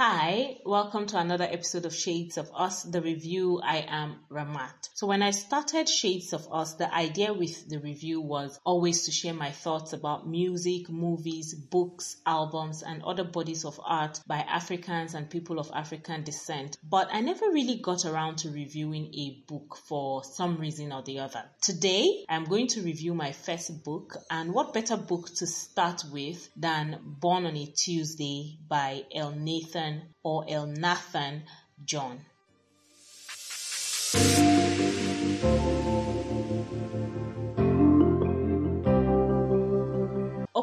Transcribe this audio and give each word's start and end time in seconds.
Hi, 0.00 0.58
welcome 0.64 1.06
to 1.06 1.18
another 1.18 1.48
episode 1.50 1.84
of 1.84 1.92
Shades 1.92 2.38
of 2.38 2.48
Us, 2.54 2.84
the 2.84 3.02
review. 3.02 3.60
I 3.60 3.84
am 3.88 4.14
Ramat. 4.30 4.90
So 4.94 5.08
when 5.08 5.22
I 5.22 5.32
started 5.32 5.88
Shades 5.88 6.32
of 6.32 6.46
Us, 6.52 6.74
the 6.74 6.94
idea 6.94 7.32
with 7.32 7.68
the 7.68 7.80
review 7.80 8.20
was 8.20 8.60
always 8.62 9.06
to 9.06 9.10
share 9.10 9.34
my 9.34 9.50
thoughts 9.50 9.92
about 9.92 10.28
music, 10.28 10.88
movies, 10.88 11.52
books, 11.52 12.14
albums, 12.24 12.84
and 12.84 13.02
other 13.02 13.24
bodies 13.24 13.64
of 13.64 13.80
art 13.84 14.20
by 14.24 14.36
Africans 14.36 15.14
and 15.14 15.28
people 15.28 15.58
of 15.58 15.68
African 15.74 16.22
descent. 16.22 16.78
But 16.88 17.08
I 17.12 17.20
never 17.20 17.46
really 17.46 17.80
got 17.80 18.04
around 18.04 18.38
to 18.38 18.50
reviewing 18.50 19.12
a 19.14 19.42
book 19.48 19.78
for 19.88 20.22
some 20.22 20.58
reason 20.58 20.92
or 20.92 21.02
the 21.02 21.18
other. 21.18 21.42
Today, 21.60 22.24
I'm 22.28 22.44
going 22.44 22.68
to 22.68 22.82
review 22.82 23.14
my 23.14 23.32
first 23.32 23.82
book, 23.82 24.16
and 24.30 24.54
what 24.54 24.72
better 24.72 24.96
book 24.96 25.26
to 25.38 25.46
start 25.48 26.04
with 26.12 26.48
than 26.54 27.00
Born 27.02 27.46
on 27.46 27.56
a 27.56 27.66
Tuesday 27.66 28.58
by 28.68 29.02
El 29.12 29.32
Nathan 29.32 29.87
or 30.22 30.44
Elnathan 30.46 31.42
John. 31.84 32.20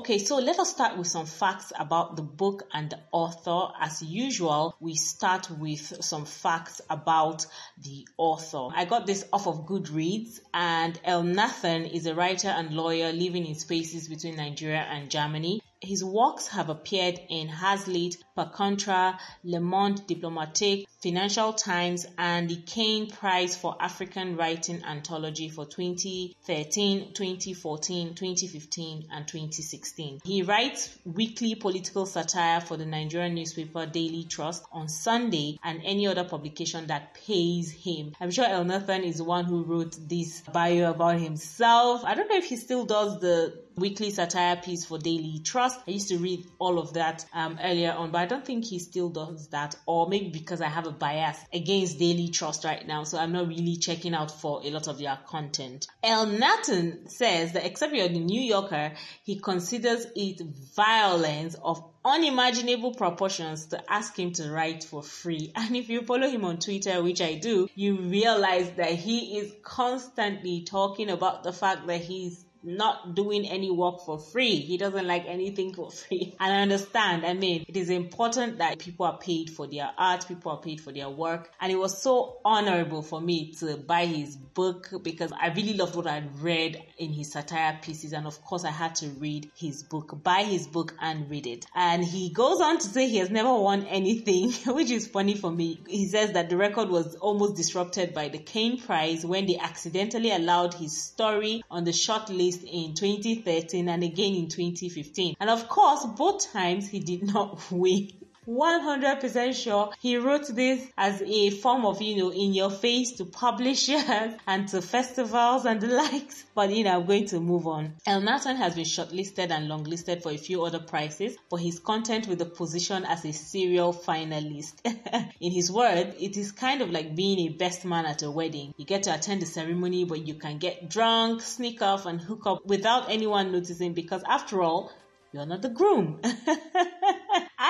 Okay, 0.06 0.20
so 0.20 0.38
let 0.38 0.60
us 0.60 0.70
start 0.70 1.00
with 1.00 1.08
some 1.08 1.26
facts 1.26 1.74
about 1.80 2.16
the 2.16 2.22
book 2.22 2.68
and 2.74 2.92
the 2.92 3.00
author. 3.12 3.74
As 3.80 4.04
usual, 4.04 4.76
we 4.80 4.94
start 4.94 5.50
with 5.50 6.04
some 6.04 6.26
facts 6.26 6.80
about 6.92 7.48
the 7.82 8.08
author. 8.18 8.68
I 8.76 8.86
got 8.86 9.08
this 9.08 9.26
off 9.34 9.48
of 9.48 9.66
Goodreads, 9.66 10.42
and 10.54 11.02
Elnathan 11.04 11.92
is 11.92 12.06
a 12.06 12.14
writer 12.14 12.50
and 12.50 12.72
lawyer 12.72 13.12
living 13.14 13.48
in 13.48 13.56
spaces 13.56 14.08
between 14.08 14.36
Nigeria 14.36 14.86
and 14.88 15.10
Germany. 15.10 15.62
His 15.82 16.04
works 16.04 16.50
have 16.50 16.70
appeared 16.70 17.20
in 17.30 17.48
Hazlitt, 17.48 18.18
Per 18.36 18.48
Contra, 18.48 19.18
Le 19.46 19.62
Monde 19.62 20.06
Diplomatique, 20.08 20.86
Financial 21.00 21.54
Times, 21.54 22.06
and 22.18 22.50
the 22.50 22.58
Caine 22.66 23.10
Prize 23.10 23.56
for 23.56 23.78
African 23.80 24.36
Writing 24.36 24.84
Anthology 24.84 25.48
for 25.48 25.66
2013, 25.66 27.14
2014, 27.14 28.14
2015, 28.14 29.08
and 29.10 29.26
2016. 29.26 30.20
He 30.26 30.42
writes 30.42 30.98
weekly 31.06 31.56
political 31.56 32.06
satire 32.06 32.60
for 32.60 32.76
the 32.76 32.86
Nigerian 32.86 33.36
newspaper 33.36 33.86
Daily 33.86 34.26
Trust 34.26 34.66
on 34.74 34.90
Sunday 34.90 35.58
and 35.64 35.82
any 35.86 36.06
other 36.06 36.26
publication 36.26 36.88
that 36.88 37.14
pays 37.14 37.72
him. 37.72 38.12
I'm 38.20 38.32
sure 38.32 38.46
Elnathan 38.46 39.06
is 39.06 39.18
the 39.18 39.24
one 39.24 39.46
who 39.46 39.64
wrote 39.64 39.96
this 40.10 40.42
bio 40.42 40.90
about 40.92 41.22
himself. 41.22 42.04
I 42.04 42.16
don't 42.16 42.28
know 42.30 42.36
if 42.36 42.46
he 42.46 42.58
still 42.58 42.84
does 42.84 43.22
the 43.22 43.64
weekly 43.78 44.10
satire 44.10 44.56
piece 44.56 44.86
for 44.86 44.98
Daily 44.98 45.40
Trust. 45.44 45.80
I 45.88 45.92
used 45.92 46.10
to 46.10 46.18
read 46.18 46.46
all 46.60 46.80
of 46.80 46.94
that 46.94 47.26
um, 47.34 47.60
earlier 47.62 47.92
on, 47.92 48.12
but 48.12 48.25
I 48.26 48.28
don't 48.28 48.44
think 48.44 48.66
he 48.66 48.80
still 48.80 49.10
does 49.10 49.50
that, 49.50 49.76
or 49.86 50.10
maybe 50.10 50.30
because 50.30 50.60
I 50.60 50.68
have 50.68 50.88
a 50.88 50.92
bias 50.92 51.38
against 51.54 52.00
Daily 52.00 52.30
Trust 52.30 52.66
right 52.66 52.84
now, 52.88 53.04
so 53.04 53.20
I'm 53.20 53.32
not 53.32 53.48
really 53.48 53.76
checking 53.76 54.16
out 54.16 54.32
for 54.32 54.62
a 54.64 54.72
lot 54.72 54.88
of 54.88 54.98
their 54.98 55.16
content. 55.28 55.86
Elnathan 56.04 57.08
says 57.08 57.52
that 57.52 57.68
except 57.68 57.94
you're 57.94 58.08
the 58.08 58.18
New 58.18 58.42
Yorker, 58.42 58.94
he 59.24 59.40
considers 59.40 60.08
it 60.16 60.42
violence 60.76 61.54
of 61.54 61.84
unimaginable 62.04 62.96
proportions 62.96 63.68
to 63.68 63.92
ask 63.94 64.18
him 64.18 64.32
to 64.34 64.50
write 64.50 64.84
for 64.84 65.04
free. 65.04 65.52
And 65.56 65.76
if 65.76 65.88
you 65.90 66.02
follow 66.02 66.28
him 66.28 66.46
on 66.46 66.58
Twitter, 66.58 67.04
which 67.04 67.22
I 67.22 67.36
do, 67.36 67.68
you 67.76 67.98
realize 67.98 68.72
that 68.78 68.94
he 68.94 69.38
is 69.38 69.54
constantly 69.62 70.64
talking 70.64 71.12
about 71.12 71.44
the 71.44 71.54
fact 71.54 71.86
that 71.86 72.02
he's 72.02 72.44
not 72.66 73.16
doing 73.16 73.48
any 73.48 73.70
work 73.70 74.02
for 74.06 74.18
free. 74.18 74.56
He 74.56 74.78
doesn't 74.78 75.08
like 75.08 75.26
anything 75.28 75.74
for 75.74 75.92
free. 75.92 76.36
And 76.46 76.54
I 76.54 76.62
understand. 76.62 77.26
I 77.26 77.34
mean, 77.34 77.66
it 77.68 77.78
is 77.78 77.90
important 77.90 78.58
that 78.58 78.80
people 78.80 79.06
are 79.06 79.18
paid 79.18 79.50
for 79.50 79.68
their 79.68 79.90
art, 79.98 80.28
people 80.28 80.52
are 80.52 80.60
paid 80.60 80.82
for 80.82 80.92
their 80.92 81.10
work. 81.10 81.52
And 81.62 81.72
it 81.72 81.76
was 81.76 82.02
so 82.02 82.38
honorable 82.44 83.02
for 83.02 83.22
me 83.22 83.54
to 83.60 83.78
buy 83.78 84.06
his 84.06 84.36
book 84.36 84.90
because 85.04 85.32
I 85.32 85.48
really 85.50 85.74
loved 85.74 85.96
what 85.96 86.08
I'd 86.08 86.40
read 86.40 86.82
in 86.98 87.12
his 87.12 87.32
satire 87.32 87.80
pieces. 87.82 88.14
And 88.14 88.26
of 88.26 88.44
course, 88.44 88.66
I 88.66 88.72
had 88.72 88.96
to 88.96 89.10
read 89.10 89.52
his 89.56 89.84
book, 89.84 90.24
buy 90.24 90.44
his 90.44 90.68
book 90.68 90.96
and 91.00 91.30
read 91.30 91.48
it. 91.48 91.66
And 91.76 92.04
he 92.04 92.30
goes 92.30 92.62
on 92.62 92.80
to 92.80 92.88
say 92.88 93.08
he 93.08 93.18
has 93.18 93.30
never 93.30 93.54
won 93.54 93.86
anything, 93.86 94.52
which 94.74 94.92
is 94.92 95.08
funny 95.08 95.36
for 95.36 95.52
me. 95.52 95.80
He 95.88 96.08
says 96.08 96.34
that 96.34 96.50
the 96.50 96.58
record 96.58 96.90
was 96.90 97.16
almost 97.16 97.56
disrupted 97.56 98.14
by 98.14 98.30
the 98.30 98.40
Caine 98.40 98.80
Prize 98.80 99.26
when 99.26 99.46
they 99.46 99.58
accidentally 99.58 100.32
allowed 100.32 100.74
his 100.74 101.02
story 101.02 101.64
on 101.70 101.84
the 101.84 101.94
short 101.94 102.30
list 102.30 102.55
in 102.64 102.94
2013 102.94 103.90
and 103.90 104.04
again 104.04 104.36
in 104.36 104.48
2015. 104.48 105.36
And 105.40 105.50
of 105.50 105.68
course, 105.68 106.06
both 106.18 106.52
times 106.52 106.88
he 106.88 107.00
did 107.00 107.24
not 107.24 107.60
win. 107.72 108.10
100% 108.48 109.56
sure 109.56 109.92
he 110.00 110.18
wrote 110.18 110.48
this 110.48 110.86
as 110.98 111.22
a 111.22 111.50
form 111.50 111.86
of, 111.86 112.02
you 112.02 112.18
know, 112.18 112.32
in 112.32 112.54
your 112.54 112.70
face 112.70 113.14
to 113.14 113.26
publishers 113.26 114.34
and 114.48 114.68
to 114.70 114.82
festivals 114.82 115.66
and 115.66 115.82
the 115.82 115.88
likes. 116.12 116.46
But, 116.54 116.72
you 116.72 116.84
know, 116.84 117.00
I'm 117.00 117.06
going 117.06 117.26
to 117.28 117.40
move 117.40 117.68
on. 117.68 117.96
El 118.06 118.22
Elnathan 118.22 118.58
has 118.58 118.76
been 118.76 118.86
shortlisted 118.86 119.52
and 119.52 119.70
longlisted 119.70 120.22
for 120.22 120.32
a 120.32 120.38
few 120.38 120.64
other 120.64 120.80
prizes 120.80 121.36
for 121.50 121.60
his 121.60 121.80
content 121.80 122.28
with 122.28 122.40
the 122.40 122.46
position 122.46 123.06
as 123.06 123.26
a 123.26 123.34
serial 123.34 123.94
finalist. 123.94 124.74
in 125.40 125.52
his 125.52 125.72
word, 125.72 126.16
it 126.20 126.38
is 126.38 126.52
kind 126.52 126.82
of 126.82 126.90
like 126.92 127.16
being 127.16 127.40
a 127.40 127.50
best 127.50 127.86
man 127.86 128.06
at 128.06 128.24
a 128.24 128.32
wedding. 128.32 128.74
You 128.78 128.86
get 128.86 129.04
to 129.04 129.14
attend 129.14 129.42
the 129.42 129.46
ceremony, 129.46 130.06
but 130.06 130.28
you 130.28 130.36
can 130.36 130.58
get 130.58 130.90
drunk, 130.90 131.42
sneak 131.42 131.82
off, 131.82 132.06
and 132.06 132.22
hook 132.22 132.46
up 132.46 132.66
without 132.66 133.10
anyone 133.10 133.52
noticing 133.52 133.94
because 133.94 134.24
after 134.28 134.62
all, 134.62 134.92
you're 135.34 135.46
not 135.46 135.62
the 135.62 135.70
groom. 135.70 136.22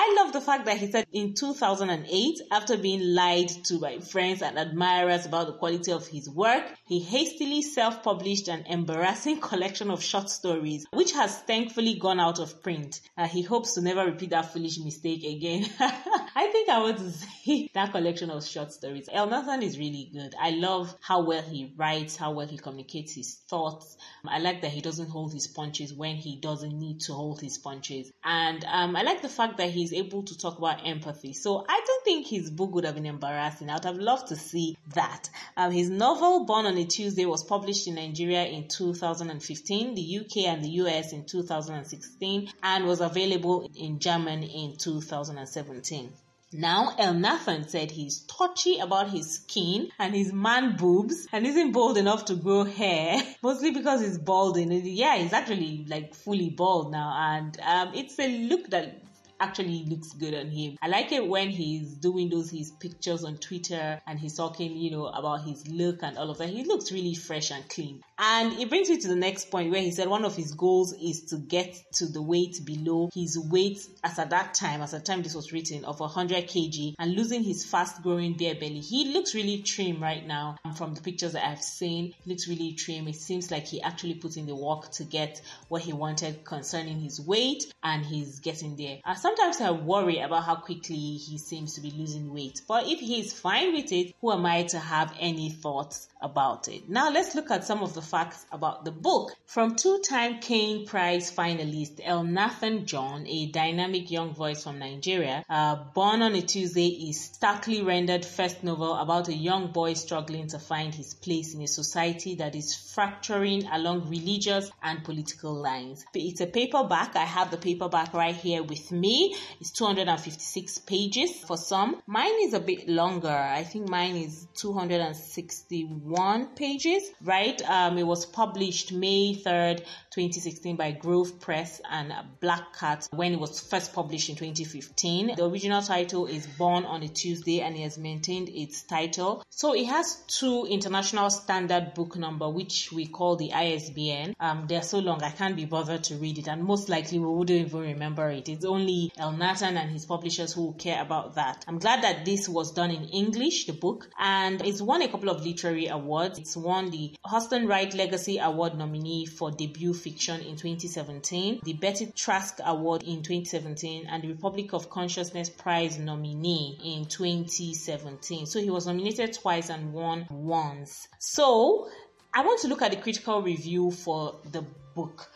I 0.08 0.14
love 0.22 0.32
the 0.32 0.40
fact 0.40 0.66
that 0.66 0.76
he 0.76 0.88
said 0.88 1.04
in 1.12 1.34
2008, 1.34 2.40
after 2.52 2.76
being 2.76 3.12
lied 3.12 3.48
to 3.64 3.80
by 3.80 3.98
friends 3.98 4.40
and 4.40 4.56
admirers 4.56 5.26
about 5.26 5.48
the 5.48 5.54
quality 5.54 5.90
of 5.90 6.06
his 6.06 6.30
work, 6.30 6.62
he 6.86 7.00
hastily 7.00 7.60
self-published 7.60 8.46
an 8.46 8.66
embarrassing 8.68 9.40
collection 9.40 9.90
of 9.90 10.04
short 10.04 10.30
stories, 10.30 10.86
which 10.92 11.10
has 11.10 11.36
thankfully 11.40 11.98
gone 11.98 12.20
out 12.20 12.38
of 12.38 12.62
print. 12.62 13.00
Uh, 13.18 13.26
he 13.26 13.42
hopes 13.42 13.74
to 13.74 13.80
never 13.80 14.06
repeat 14.06 14.30
that 14.30 14.52
foolish 14.52 14.78
mistake 14.78 15.24
again. 15.24 15.66
I 15.80 16.50
think 16.52 16.68
I 16.68 16.78
want 16.78 16.98
to 16.98 17.10
see 17.10 17.68
that 17.74 17.90
collection 17.90 18.30
of 18.30 18.46
short 18.46 18.70
stories. 18.70 19.08
Elnathan 19.12 19.64
is 19.64 19.76
really 19.76 20.08
good. 20.12 20.36
I 20.40 20.50
love 20.50 20.94
how 21.00 21.24
well 21.24 21.42
he 21.42 21.74
writes, 21.76 22.14
how 22.14 22.30
well 22.30 22.46
he 22.46 22.58
communicates 22.58 23.12
his 23.12 23.34
thoughts. 23.48 23.96
I 24.24 24.38
like 24.38 24.62
that 24.62 24.70
he 24.70 24.82
doesn't 24.82 25.10
hold 25.10 25.32
his 25.32 25.48
punches 25.48 25.92
when 25.92 26.14
he 26.14 26.36
doesn't 26.36 26.78
need 26.78 27.00
to 27.00 27.12
hold 27.12 27.40
his 27.40 27.58
punches. 27.58 28.12
And 28.24 28.64
um, 28.66 28.94
I 28.94 29.02
like 29.02 29.22
the 29.22 29.28
fact 29.28 29.56
that 29.56 29.70
he's 29.70 29.95
able 29.98 30.22
to 30.22 30.38
talk 30.38 30.58
about 30.58 30.86
empathy. 30.86 31.32
So 31.32 31.64
I 31.68 31.80
don't 31.86 32.04
think 32.04 32.26
his 32.26 32.50
book 32.50 32.74
would 32.74 32.84
have 32.84 32.94
been 32.94 33.06
embarrassing. 33.06 33.70
I 33.70 33.74
would 33.74 33.84
have 33.84 33.98
loved 33.98 34.28
to 34.28 34.36
see 34.36 34.76
that. 34.94 35.28
Um, 35.56 35.72
his 35.72 35.90
novel, 35.90 36.44
Born 36.44 36.66
on 36.66 36.76
a 36.76 36.84
Tuesday, 36.84 37.26
was 37.26 37.42
published 37.42 37.86
in 37.86 37.96
Nigeria 37.96 38.44
in 38.44 38.68
2015, 38.68 39.94
the 39.94 40.18
UK 40.18 40.36
and 40.48 40.62
the 40.62 40.70
US 40.82 41.12
in 41.12 41.24
2016, 41.24 42.48
and 42.62 42.86
was 42.86 43.00
available 43.00 43.70
in 43.74 43.98
German 43.98 44.42
in 44.42 44.76
2017. 44.76 46.12
Now, 46.52 46.94
Elnathan 46.96 47.68
said 47.68 47.90
he's 47.90 48.20
touchy 48.20 48.78
about 48.78 49.10
his 49.10 49.34
skin 49.34 49.90
and 49.98 50.14
his 50.14 50.32
man 50.32 50.76
boobs 50.76 51.26
and 51.32 51.44
isn't 51.44 51.72
bold 51.72 51.98
enough 51.98 52.26
to 52.26 52.34
grow 52.36 52.62
hair, 52.62 53.20
mostly 53.42 53.72
because 53.72 54.00
he's 54.00 54.16
balding. 54.16 54.70
Yeah, 54.70 55.16
he's 55.16 55.32
actually 55.32 55.84
like 55.88 56.14
fully 56.14 56.50
bald 56.50 56.92
now, 56.92 57.12
and 57.18 57.58
um, 57.60 57.92
it's 57.94 58.18
a 58.20 58.46
look 58.48 58.70
that 58.70 59.02
actually 59.40 59.84
looks 59.86 60.12
good 60.12 60.34
on 60.34 60.50
him. 60.50 60.76
I 60.82 60.88
like 60.88 61.12
it 61.12 61.26
when 61.26 61.50
he's 61.50 61.94
doing 61.94 62.28
those 62.30 62.50
his 62.50 62.70
pictures 62.70 63.24
on 63.24 63.36
Twitter 63.38 64.00
and 64.06 64.18
he's 64.18 64.36
talking, 64.36 64.76
you 64.76 64.90
know, 64.90 65.06
about 65.06 65.42
his 65.42 65.66
look 65.68 66.02
and 66.02 66.16
all 66.18 66.30
of 66.30 66.38
that. 66.38 66.48
He 66.48 66.64
looks 66.64 66.92
really 66.92 67.14
fresh 67.14 67.50
and 67.50 67.68
clean. 67.68 68.02
And 68.18 68.58
it 68.58 68.68
brings 68.68 68.88
me 68.88 68.98
to 68.98 69.08
the 69.08 69.16
next 69.16 69.50
point 69.50 69.70
where 69.70 69.80
he 69.80 69.90
said 69.90 70.08
one 70.08 70.24
of 70.24 70.34
his 70.34 70.54
goals 70.54 70.94
is 70.94 71.24
to 71.26 71.36
get 71.36 71.76
to 71.94 72.06
the 72.06 72.22
weight 72.22 72.60
below 72.64 73.10
his 73.14 73.38
weight 73.38 73.78
as 74.02 74.18
at 74.18 74.30
that 74.30 74.54
time, 74.54 74.80
as 74.80 74.94
at 74.94 75.04
the 75.04 75.12
time 75.12 75.22
this 75.22 75.34
was 75.34 75.52
written, 75.52 75.84
of 75.84 76.00
100 76.00 76.46
kg 76.48 76.94
and 76.98 77.14
losing 77.14 77.42
his 77.42 77.64
fast 77.64 78.02
growing 78.02 78.34
beer 78.34 78.54
belly. 78.54 78.80
He 78.80 79.12
looks 79.12 79.34
really 79.34 79.62
trim 79.62 80.02
right 80.02 80.26
now. 80.26 80.56
From 80.76 80.94
the 80.94 81.02
pictures 81.02 81.32
that 81.32 81.46
I've 81.46 81.62
seen, 81.62 82.14
he 82.22 82.30
looks 82.30 82.48
really 82.48 82.72
trim. 82.72 83.06
It 83.08 83.16
seems 83.16 83.50
like 83.50 83.66
he 83.66 83.82
actually 83.82 84.14
put 84.14 84.36
in 84.36 84.46
the 84.46 84.56
work 84.56 84.90
to 84.92 85.04
get 85.04 85.42
what 85.68 85.82
he 85.82 85.92
wanted 85.92 86.44
concerning 86.44 87.00
his 87.00 87.20
weight 87.20 87.72
and 87.82 88.04
he's 88.04 88.40
getting 88.40 88.76
there. 88.76 88.98
As 89.04 89.25
sometimes 89.26 89.60
I 89.60 89.72
worry 89.72 90.20
about 90.20 90.44
how 90.44 90.54
quickly 90.54 91.16
he 91.16 91.36
seems 91.38 91.74
to 91.74 91.80
be 91.80 91.90
losing 91.90 92.32
weight, 92.32 92.62
but 92.68 92.86
if 92.86 93.00
he's 93.00 93.32
fine 93.32 93.72
with 93.72 93.90
it, 93.90 94.14
who 94.20 94.30
am 94.30 94.46
I 94.46 94.62
to 94.62 94.78
have 94.78 95.12
any 95.18 95.50
thoughts 95.50 96.08
about 96.22 96.68
it? 96.68 96.88
Now 96.88 97.10
let's 97.10 97.34
look 97.34 97.50
at 97.50 97.64
some 97.64 97.82
of 97.82 97.92
the 97.92 98.02
facts 98.02 98.46
about 98.52 98.84
the 98.84 98.92
book. 98.92 99.32
From 99.46 99.74
two-time 99.74 100.38
Caine 100.38 100.86
Prize 100.86 101.32
finalist 101.32 101.96
Elnathan 102.06 102.84
John, 102.84 103.26
a 103.26 103.46
dynamic 103.46 104.12
young 104.12 104.32
voice 104.32 104.62
from 104.62 104.78
Nigeria, 104.78 105.44
uh, 105.50 105.74
Born 105.92 106.22
on 106.22 106.36
a 106.36 106.42
Tuesday 106.42 106.86
is 106.86 107.20
starkly 107.20 107.82
rendered 107.82 108.24
first 108.24 108.62
novel 108.62 108.94
about 108.94 109.26
a 109.26 109.34
young 109.34 109.72
boy 109.72 109.94
struggling 109.94 110.46
to 110.48 110.60
find 110.60 110.94
his 110.94 111.14
place 111.14 111.52
in 111.52 111.62
a 111.62 111.66
society 111.66 112.36
that 112.36 112.54
is 112.54 112.76
fracturing 112.94 113.66
along 113.66 114.08
religious 114.08 114.70
and 114.84 115.02
political 115.02 115.52
lines. 115.52 116.04
It's 116.14 116.40
a 116.40 116.46
paperback. 116.46 117.16
I 117.16 117.24
have 117.24 117.50
the 117.50 117.56
paperback 117.56 118.14
right 118.14 118.36
here 118.36 118.62
with 118.62 118.92
me 118.92 119.15
It's 119.60 119.70
256 119.72 120.78
pages 120.78 121.30
for 121.46 121.56
some. 121.56 122.02
Mine 122.06 122.42
is 122.42 122.54
a 122.54 122.60
bit 122.60 122.88
longer. 122.88 123.28
I 123.28 123.64
think 123.64 123.88
mine 123.88 124.16
is 124.16 124.46
261 124.54 126.46
pages, 126.54 127.02
right? 127.22 127.60
Um, 127.68 127.98
it 127.98 128.06
was 128.06 128.26
published 128.26 128.92
May 128.92 129.34
3rd, 129.34 129.84
2016 130.16 130.76
by 130.76 130.92
Grove 130.92 131.38
Press 131.40 131.82
and 131.90 132.10
Black 132.40 132.74
Cat 132.78 133.06
when 133.12 133.34
it 133.34 133.38
was 133.38 133.60
first 133.60 133.92
published 133.92 134.30
in 134.30 134.36
2015. 134.36 135.34
The 135.36 135.44
original 135.44 135.82
title 135.82 136.24
is 136.24 136.46
Born 136.46 136.86
on 136.86 137.02
a 137.02 137.08
Tuesday 137.08 137.60
and 137.60 137.76
it 137.76 137.80
has 137.80 137.98
maintained 137.98 138.48
its 138.48 138.82
title. 138.84 139.44
So 139.50 139.74
it 139.74 139.84
has 139.84 140.22
two 140.26 140.66
international 140.70 141.28
standard 141.28 141.92
book 141.92 142.16
number, 142.16 142.48
which 142.48 142.90
we 142.92 143.04
call 143.06 143.36
the 143.36 143.52
ISBN. 143.52 144.34
Um, 144.40 144.64
they're 144.66 144.80
so 144.80 145.00
long 145.00 145.22
I 145.22 145.30
can't 145.30 145.54
be 145.54 145.66
bothered 145.66 146.04
to 146.04 146.16
read 146.16 146.38
it, 146.38 146.48
and 146.48 146.64
most 146.64 146.88
likely 146.88 147.18
we 147.18 147.26
wouldn't 147.26 147.66
even 147.66 147.80
remember 147.80 148.30
it. 148.30 148.48
It's 148.48 148.64
only 148.64 149.12
Elnathan 149.18 149.76
and 149.76 149.90
his 149.90 150.06
publishers 150.06 150.54
who 150.54 150.72
care 150.78 151.02
about 151.02 151.34
that. 151.34 151.62
I'm 151.68 151.78
glad 151.78 152.02
that 152.04 152.24
this 152.24 152.48
was 152.48 152.72
done 152.72 152.90
in 152.90 153.04
English, 153.04 153.66
the 153.66 153.74
book, 153.74 154.08
and 154.18 154.64
it's 154.64 154.80
won 154.80 155.02
a 155.02 155.08
couple 155.08 155.28
of 155.28 155.44
literary 155.44 155.88
awards. 155.88 156.38
It's 156.38 156.56
won 156.56 156.90
the 156.90 157.14
Hurston 157.26 157.68
Wright 157.68 157.92
Legacy 157.92 158.38
Award 158.38 158.78
nominee 158.78 159.26
for 159.26 159.50
debut 159.50 159.92
fiction 160.06 160.40
in 160.40 160.54
2017, 160.54 161.62
the 161.64 161.72
Betty 161.72 162.06
Trask 162.14 162.60
Award 162.64 163.02
in 163.02 163.24
2017, 163.24 164.06
and 164.08 164.22
the 164.22 164.28
Republic 164.28 164.72
of 164.72 164.88
Consciousness 164.88 165.50
Prize 165.50 165.98
nominee 165.98 166.78
in 166.84 167.06
2017. 167.06 168.46
So 168.46 168.60
he 168.60 168.70
was 168.70 168.86
nominated 168.86 169.32
twice 169.32 169.68
and 169.68 169.92
won 169.92 170.28
once. 170.30 171.08
So 171.18 171.88
I 172.32 172.44
want 172.44 172.60
to 172.60 172.68
look 172.68 172.82
at 172.82 172.92
the 172.92 172.98
critical 172.98 173.42
review 173.42 173.90
for 173.90 174.36
the 174.52 174.64
book. 174.94 175.28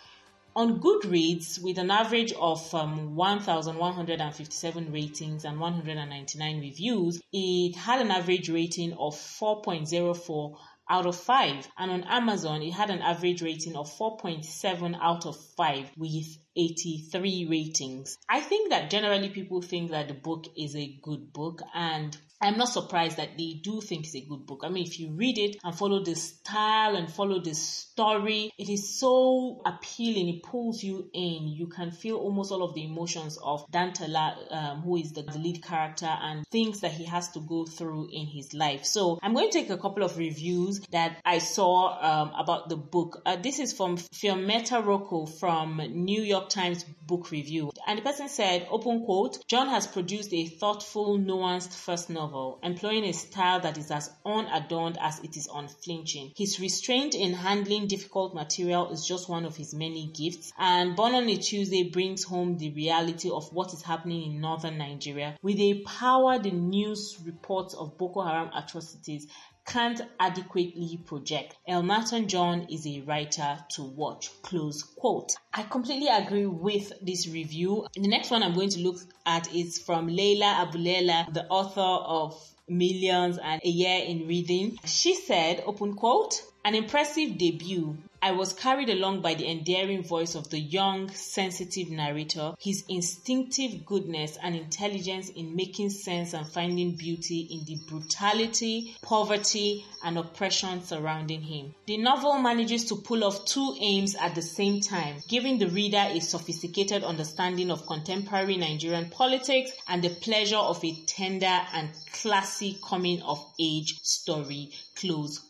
On 0.55 0.79
Goodreads, 0.79 1.61
with 1.61 1.79
an 1.79 1.91
average 1.91 2.33
of 2.35 2.73
um, 2.73 3.17
1,157 3.17 4.93
ratings 4.93 5.45
and 5.45 5.59
199 5.59 6.61
reviews, 6.61 7.21
it 7.33 7.75
had 7.75 8.01
an 8.01 8.13
average 8.13 8.49
rating 8.49 8.93
of 8.93 9.15
4.04 9.15 10.57
out 10.91 11.07
of 11.07 11.17
5. 11.17 11.69
And 11.79 11.91
on 11.91 12.05
Amazon, 12.05 12.63
it 12.63 12.73
had 12.73 12.91
an 12.91 13.01
average 13.01 13.41
rating 13.41 13.77
of 13.77 13.91
4.7 13.97 14.99
out 15.01 15.25
of 15.25 15.37
5 15.57 15.93
with 15.97 16.37
83 16.57 17.47
ratings. 17.49 18.19
I 18.29 18.41
think 18.41 18.71
that 18.71 18.91
generally 18.91 19.31
people 19.31 19.63
think 19.63 19.93
that 19.93 20.09
the 20.09 20.15
book 20.15 20.47
is 20.57 20.75
a 20.77 20.99
good 21.03 21.33
book 21.33 21.63
and 21.73 22.17
I'm 22.43 22.57
not 22.57 22.71
surprised 22.71 23.19
that 23.19 23.37
they 23.37 23.61
do 23.63 23.83
think 23.83 24.07
it's 24.07 24.15
a 24.15 24.23
good 24.23 24.47
book. 24.47 24.63
I 24.65 24.71
mean, 24.71 24.87
if 24.87 24.99
you 24.99 25.11
read 25.13 25.37
it 25.37 25.57
and 25.63 25.75
follow 25.75 26.03
the 26.03 26.15
style 26.15 26.97
and 26.97 27.13
follow 27.13 27.39
the 27.39 27.55
story, 27.55 28.51
it 28.57 28.71
is 28.71 28.99
so 28.99 29.61
appealing. 29.67 30.29
It 30.31 30.43
pulls 30.43 30.83
you 30.83 31.11
in. 31.13 31.49
You 31.49 31.67
can 31.67 31.91
feel 31.91 32.17
almost 32.17 32.51
all 32.51 32.63
of 32.63 32.73
the 32.75 32.83
emotions 32.83 33.39
of 33.43 33.71
Dantala, 33.71 34.37
um, 34.51 34.81
who 34.81 34.97
is 34.97 35.13
the, 35.13 35.23
lead 35.31 35.63
character, 35.63 36.07
and 36.07 36.47
things 36.51 36.81
that 36.81 36.93
he 36.93 37.05
has 37.05 37.31
to 37.33 37.41
go 37.41 37.67
through 37.67 38.09
in 38.11 38.27
his 38.27 38.55
life. 38.55 38.87
So 38.87 39.19
I'm 39.23 39.35
going 39.35 39.51
to 39.51 39.59
take 39.59 39.69
a 39.69 39.79
couple 39.79 40.03
of 40.03 40.17
reviews 40.17 40.81
that 40.93 41.21
I 41.25 41.39
saw 41.39 41.99
um, 42.01 42.33
about 42.39 42.71
the 42.71 42.77
book. 42.77 43.21
Uh, 43.27 43.37
this 43.37 43.59
is 43.59 43.75
from 43.75 43.99
Fiammetta 43.99 44.85
Rocco 44.85 45.27
from 45.27 45.77
New 45.77 46.23
York 46.23 46.49
Times 46.49 46.85
Book 47.07 47.31
Review. 47.31 47.71
And 47.87 47.99
the 47.99 48.03
person 48.03 48.29
said, 48.29 48.67
open 48.71 49.05
quote, 49.05 49.47
John 49.47 49.69
has 49.69 49.87
produced 49.87 50.33
a 50.33 50.47
thoughtful, 50.47 51.19
nuanced 51.19 51.75
first 51.75 52.09
novel 52.09 52.30
employing 52.63 53.05
a 53.05 53.13
style 53.13 53.61
that 53.61 53.79
is 53.79 53.91
as 53.91 54.11
unadorned 54.25 54.99
as 55.01 55.19
it 55.21 55.37
is 55.37 55.49
unflinching. 55.53 56.33
His 56.37 56.61
restraint 56.61 57.15
in 57.15 57.33
handling 57.35 57.87
difficult 57.87 58.35
material 58.35 58.91
is 58.91 59.05
just 59.07 59.29
one 59.29 59.45
of 59.45 59.57
his 59.57 59.75
many 59.75 60.07
gifts, 60.07 60.53
and 60.59 60.97
Born 60.97 61.15
on 61.15 61.29
a 61.29 61.37
Tuesday 61.37 61.85
brings 61.85 62.25
home 62.25 62.57
the 62.59 62.71
reality 62.71 63.31
of 63.31 63.53
what 63.53 63.73
is 63.73 63.83
happening 63.83 64.33
in 64.33 64.41
northern 64.41 64.79
Nigeria 64.79 65.37
with 65.43 65.59
a 65.59 65.83
power 65.83 66.39
the 66.39 66.51
news 66.51 67.19
reports 67.25 67.75
of 67.75 67.97
Boko 67.99 68.23
Haram 68.23 68.51
atrocities 68.55 69.27
can't 69.71 70.01
adequately 70.19 70.99
project. 71.07 71.55
Elnathan 71.69 72.27
John 72.27 72.67
is 72.71 72.89
a 72.89 73.03
writer 73.03 73.57
to 73.77 73.83
watch. 73.83 74.29
Close 74.43 74.83
quote. 74.83 75.31
I 75.55 75.63
completely 75.63 76.09
agree 76.09 76.47
with 76.47 76.93
this 77.01 77.29
review. 77.29 77.87
The 77.95 78.09
next 78.09 78.33
one 78.33 78.43
I'm 78.43 78.55
going 78.55 78.71
to 78.71 78.81
look 78.81 78.97
at 79.25 79.55
is 79.55 79.79
from 79.79 80.09
Leila 80.09 80.67
Aboulela, 80.67 81.33
the 81.33 81.47
author 81.47 81.81
of 81.81 82.37
Millions 82.69 83.39
and 83.39 83.61
A 83.65 83.69
Year 83.69 84.05
in 84.05 84.27
Reading. 84.27 84.77
She 84.85 85.15
said, 85.15 85.63
open 85.65 85.95
quote, 85.95 86.43
an 86.65 86.75
impressive 86.75 87.39
debut 87.39 87.97
I 88.23 88.33
was 88.33 88.53
carried 88.53 88.91
along 88.91 89.23
by 89.23 89.33
the 89.33 89.49
endearing 89.49 90.03
voice 90.03 90.35
of 90.35 90.51
the 90.51 90.61
young, 90.61 91.11
sensitive 91.11 91.89
narrator, 91.89 92.55
his 92.61 92.85
instinctive 92.87 93.87
goodness 93.87 94.37
and 94.43 94.55
intelligence 94.55 95.31
in 95.31 95.57
making 95.57 95.89
sense 95.89 96.35
and 96.35 96.47
finding 96.47 96.97
beauty 96.97 97.49
in 97.51 97.65
the 97.65 97.79
brutality, 97.89 98.95
poverty, 99.01 99.87
and 100.05 100.19
oppression 100.19 100.83
surrounding 100.83 101.41
him. 101.41 101.75
The 101.87 101.97
novel 101.97 102.39
manages 102.39 102.85
to 102.87 102.97
pull 102.97 103.25
off 103.25 103.47
two 103.47 103.75
aims 103.81 104.15
at 104.15 104.35
the 104.35 104.43
same 104.43 104.83
time, 104.83 105.17
giving 105.27 105.59
the 105.59 105.69
reader 105.69 106.05
a 106.11 106.21
sophisticated 106.21 107.03
understanding 107.03 107.71
of 107.71 107.87
contemporary 107.87 108.59
Nigerian 108.59 109.09
politics 109.09 109.71
and 109.89 110.03
the 110.03 110.11
pleasure 110.11 110.57
of 110.57 110.85
a 110.85 110.95
tender 111.07 111.61
and 111.73 111.89
classy 112.13 112.79
coming 112.87 113.23
of 113.23 113.43
age 113.59 113.99
story. 114.03 114.73
Close 114.95 115.41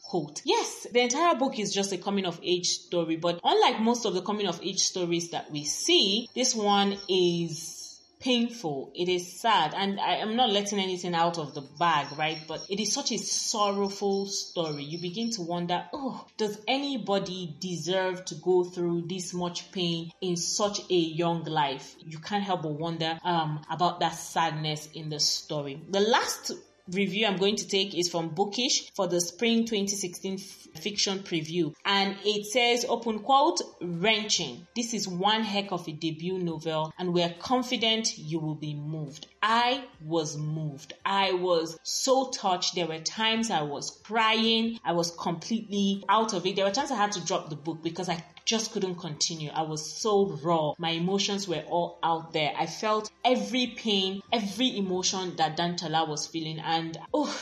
Yes, 0.45 0.87
the 0.93 1.01
entire 1.01 1.35
book 1.37 1.59
is 1.59 1.73
just 1.73 1.93
a 1.93 1.99
coming 1.99 2.27
of 2.27 2.41
age 2.43 2.69
story, 2.69 3.17
but 3.17 3.41
unlike 3.45 3.81
most 3.81 4.05
of 4.05 4.15
the 4.15 4.23
coming 4.23 4.47
of 4.47 4.61
age 4.63 4.81
stories 4.81 5.31
that 5.31 5.51
we 5.51 5.65
see, 5.65 6.29
this 6.35 6.55
one 6.55 6.97
is 7.09 7.81
painful. 8.21 8.93
It 8.95 9.09
is 9.09 9.41
sad. 9.41 9.75
And 9.75 9.99
I 9.99 10.17
am 10.17 10.37
not 10.37 10.51
letting 10.51 10.79
anything 10.79 11.15
out 11.15 11.39
of 11.39 11.55
the 11.55 11.63
bag, 11.63 12.07
right? 12.17 12.39
But 12.47 12.61
it 12.69 12.79
is 12.79 12.93
such 12.93 13.13
a 13.13 13.19
sorrowful 13.19 14.27
story. 14.27 14.85
You 14.85 14.99
begin 15.01 15.31
to 15.33 15.43
wonder, 15.43 15.85
oh, 15.93 16.25
does 16.37 16.61
anybody 16.69 17.57
deserve 17.59 18.25
to 18.27 18.35
go 18.37 18.65
through 18.65 19.07
this 19.09 19.35
much 19.35 19.73
pain 19.73 20.13
in 20.21 20.37
such 20.37 20.81
a 20.91 20.95
young 20.95 21.45
life? 21.45 21.97
You 22.07 22.19
can't 22.19 22.45
help 22.45 22.63
but 22.63 22.73
wonder 22.73 23.19
um, 23.25 23.63
about 23.71 24.01
that 24.01 24.15
sadness 24.15 24.89
in 24.95 25.09
the 25.09 25.19
story. 25.19 25.81
The 25.89 26.01
last 26.01 26.53
review 26.93 27.27
I'm 27.27 27.37
going 27.37 27.57
to 27.57 27.69
take 27.69 27.95
is 27.95 28.09
from 28.09 28.31
Bookish 28.31 28.93
for 28.95 29.07
the 29.07 29.21
spring 29.21 29.65
2016 29.65 30.39
fiction 30.39 31.21
preview. 31.21 31.75
And 31.85 32.17
it 32.25 32.47
says, 32.47 32.85
open 32.89 33.21
quote, 33.21 33.61
wrenching. 33.81 34.67
This 34.75 34.95
is 34.95 35.09
one 35.09 35.43
heck 35.43 35.73
of 35.73 35.87
a 35.89 35.93
debut 35.93 36.39
novel, 36.39 36.93
and 36.99 37.13
we're 37.13 37.35
confident 37.39 38.19
you 38.19 38.39
will 38.39 38.55
be 38.55 38.75
moved. 38.75 39.27
I 39.43 39.85
was 40.05 40.37
moved. 40.37 40.93
I 41.05 41.33
was 41.33 41.79
so 41.83 42.31
touched. 42.31 42.75
There 42.75 42.87
were 42.87 42.99
times 42.99 43.51
I 43.51 43.63
was 43.63 43.91
crying. 44.05 44.79
I 44.85 44.93
was 44.93 45.11
completely 45.11 46.05
out 46.09 46.35
of 46.35 46.47
it. 46.47 46.57
There 46.57 46.65
were 46.65 46.71
times 46.71 46.91
I 46.91 46.97
had 46.97 47.13
to 47.13 47.25
drop 47.25 47.49
the 47.49 47.57
book 47.57 47.83
because 47.83 48.09
I 48.09 48.23
just 48.45 48.73
couldn't 48.73 48.97
continue. 48.97 49.51
I 49.51 49.63
was 49.63 49.85
so 49.85 50.27
raw. 50.43 50.75
My 50.79 50.91
emotions 50.91 51.47
were 51.47 51.65
all 51.69 51.99
out 52.03 52.33
there. 52.33 52.53
I 52.57 52.67
felt 52.67 53.11
every 53.25 53.69
pain, 53.69 54.23
every 54.33 54.77
emotion 54.77 55.37
that 55.37 55.57
Dantala 55.57 56.09
was 56.09 56.27
feeling, 56.27 56.59
and 56.61 56.99
oh, 57.15 57.35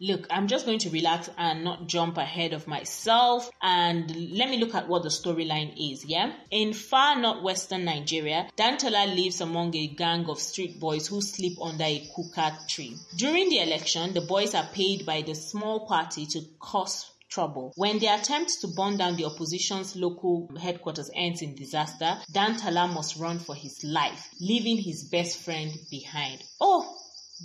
look, 0.00 0.26
I'm 0.30 0.48
just 0.48 0.66
going 0.66 0.80
to 0.80 0.90
relax 0.90 1.30
and 1.38 1.64
not 1.64 1.86
jump 1.86 2.18
ahead 2.18 2.52
of 2.52 2.66
myself. 2.66 3.50
And 3.62 4.32
let 4.32 4.50
me 4.50 4.58
look 4.58 4.74
at 4.74 4.88
what 4.88 5.02
the 5.02 5.08
storyline 5.08 5.74
is, 5.92 6.04
yeah? 6.04 6.32
In 6.50 6.72
far 6.72 7.18
northwestern 7.18 7.84
Nigeria, 7.84 8.48
Dantala 8.56 9.14
lives 9.14 9.40
among 9.40 9.74
a 9.74 9.86
gang 9.86 10.26
of 10.28 10.38
street 10.38 10.78
boys 10.78 11.06
who 11.06 11.20
sleep 11.20 11.58
under 11.60 11.84
a 11.84 12.08
kuka 12.14 12.58
tree. 12.68 12.96
During 13.16 13.48
the 13.48 13.60
election, 13.60 14.12
the 14.12 14.20
boys 14.20 14.54
are 14.54 14.68
paid 14.72 15.06
by 15.06 15.22
the 15.22 15.34
small 15.34 15.86
party 15.86 16.26
to 16.26 16.42
cause 16.58 17.10
trouble. 17.28 17.72
When 17.76 17.98
the 17.98 18.06
attempt 18.06 18.60
to 18.60 18.68
burn 18.68 18.96
down 18.96 19.16
the 19.16 19.24
opposition's 19.24 19.96
local 19.96 20.48
headquarters 20.60 21.10
ends 21.14 21.42
in 21.42 21.54
disaster, 21.54 22.18
Dantala 22.32 22.92
must 22.92 23.16
run 23.16 23.38
for 23.38 23.54
his 23.54 23.82
life, 23.84 24.28
leaving 24.40 24.78
his 24.78 25.04
best 25.04 25.38
friend 25.38 25.72
behind. 25.90 26.42
Oh, 26.60 26.96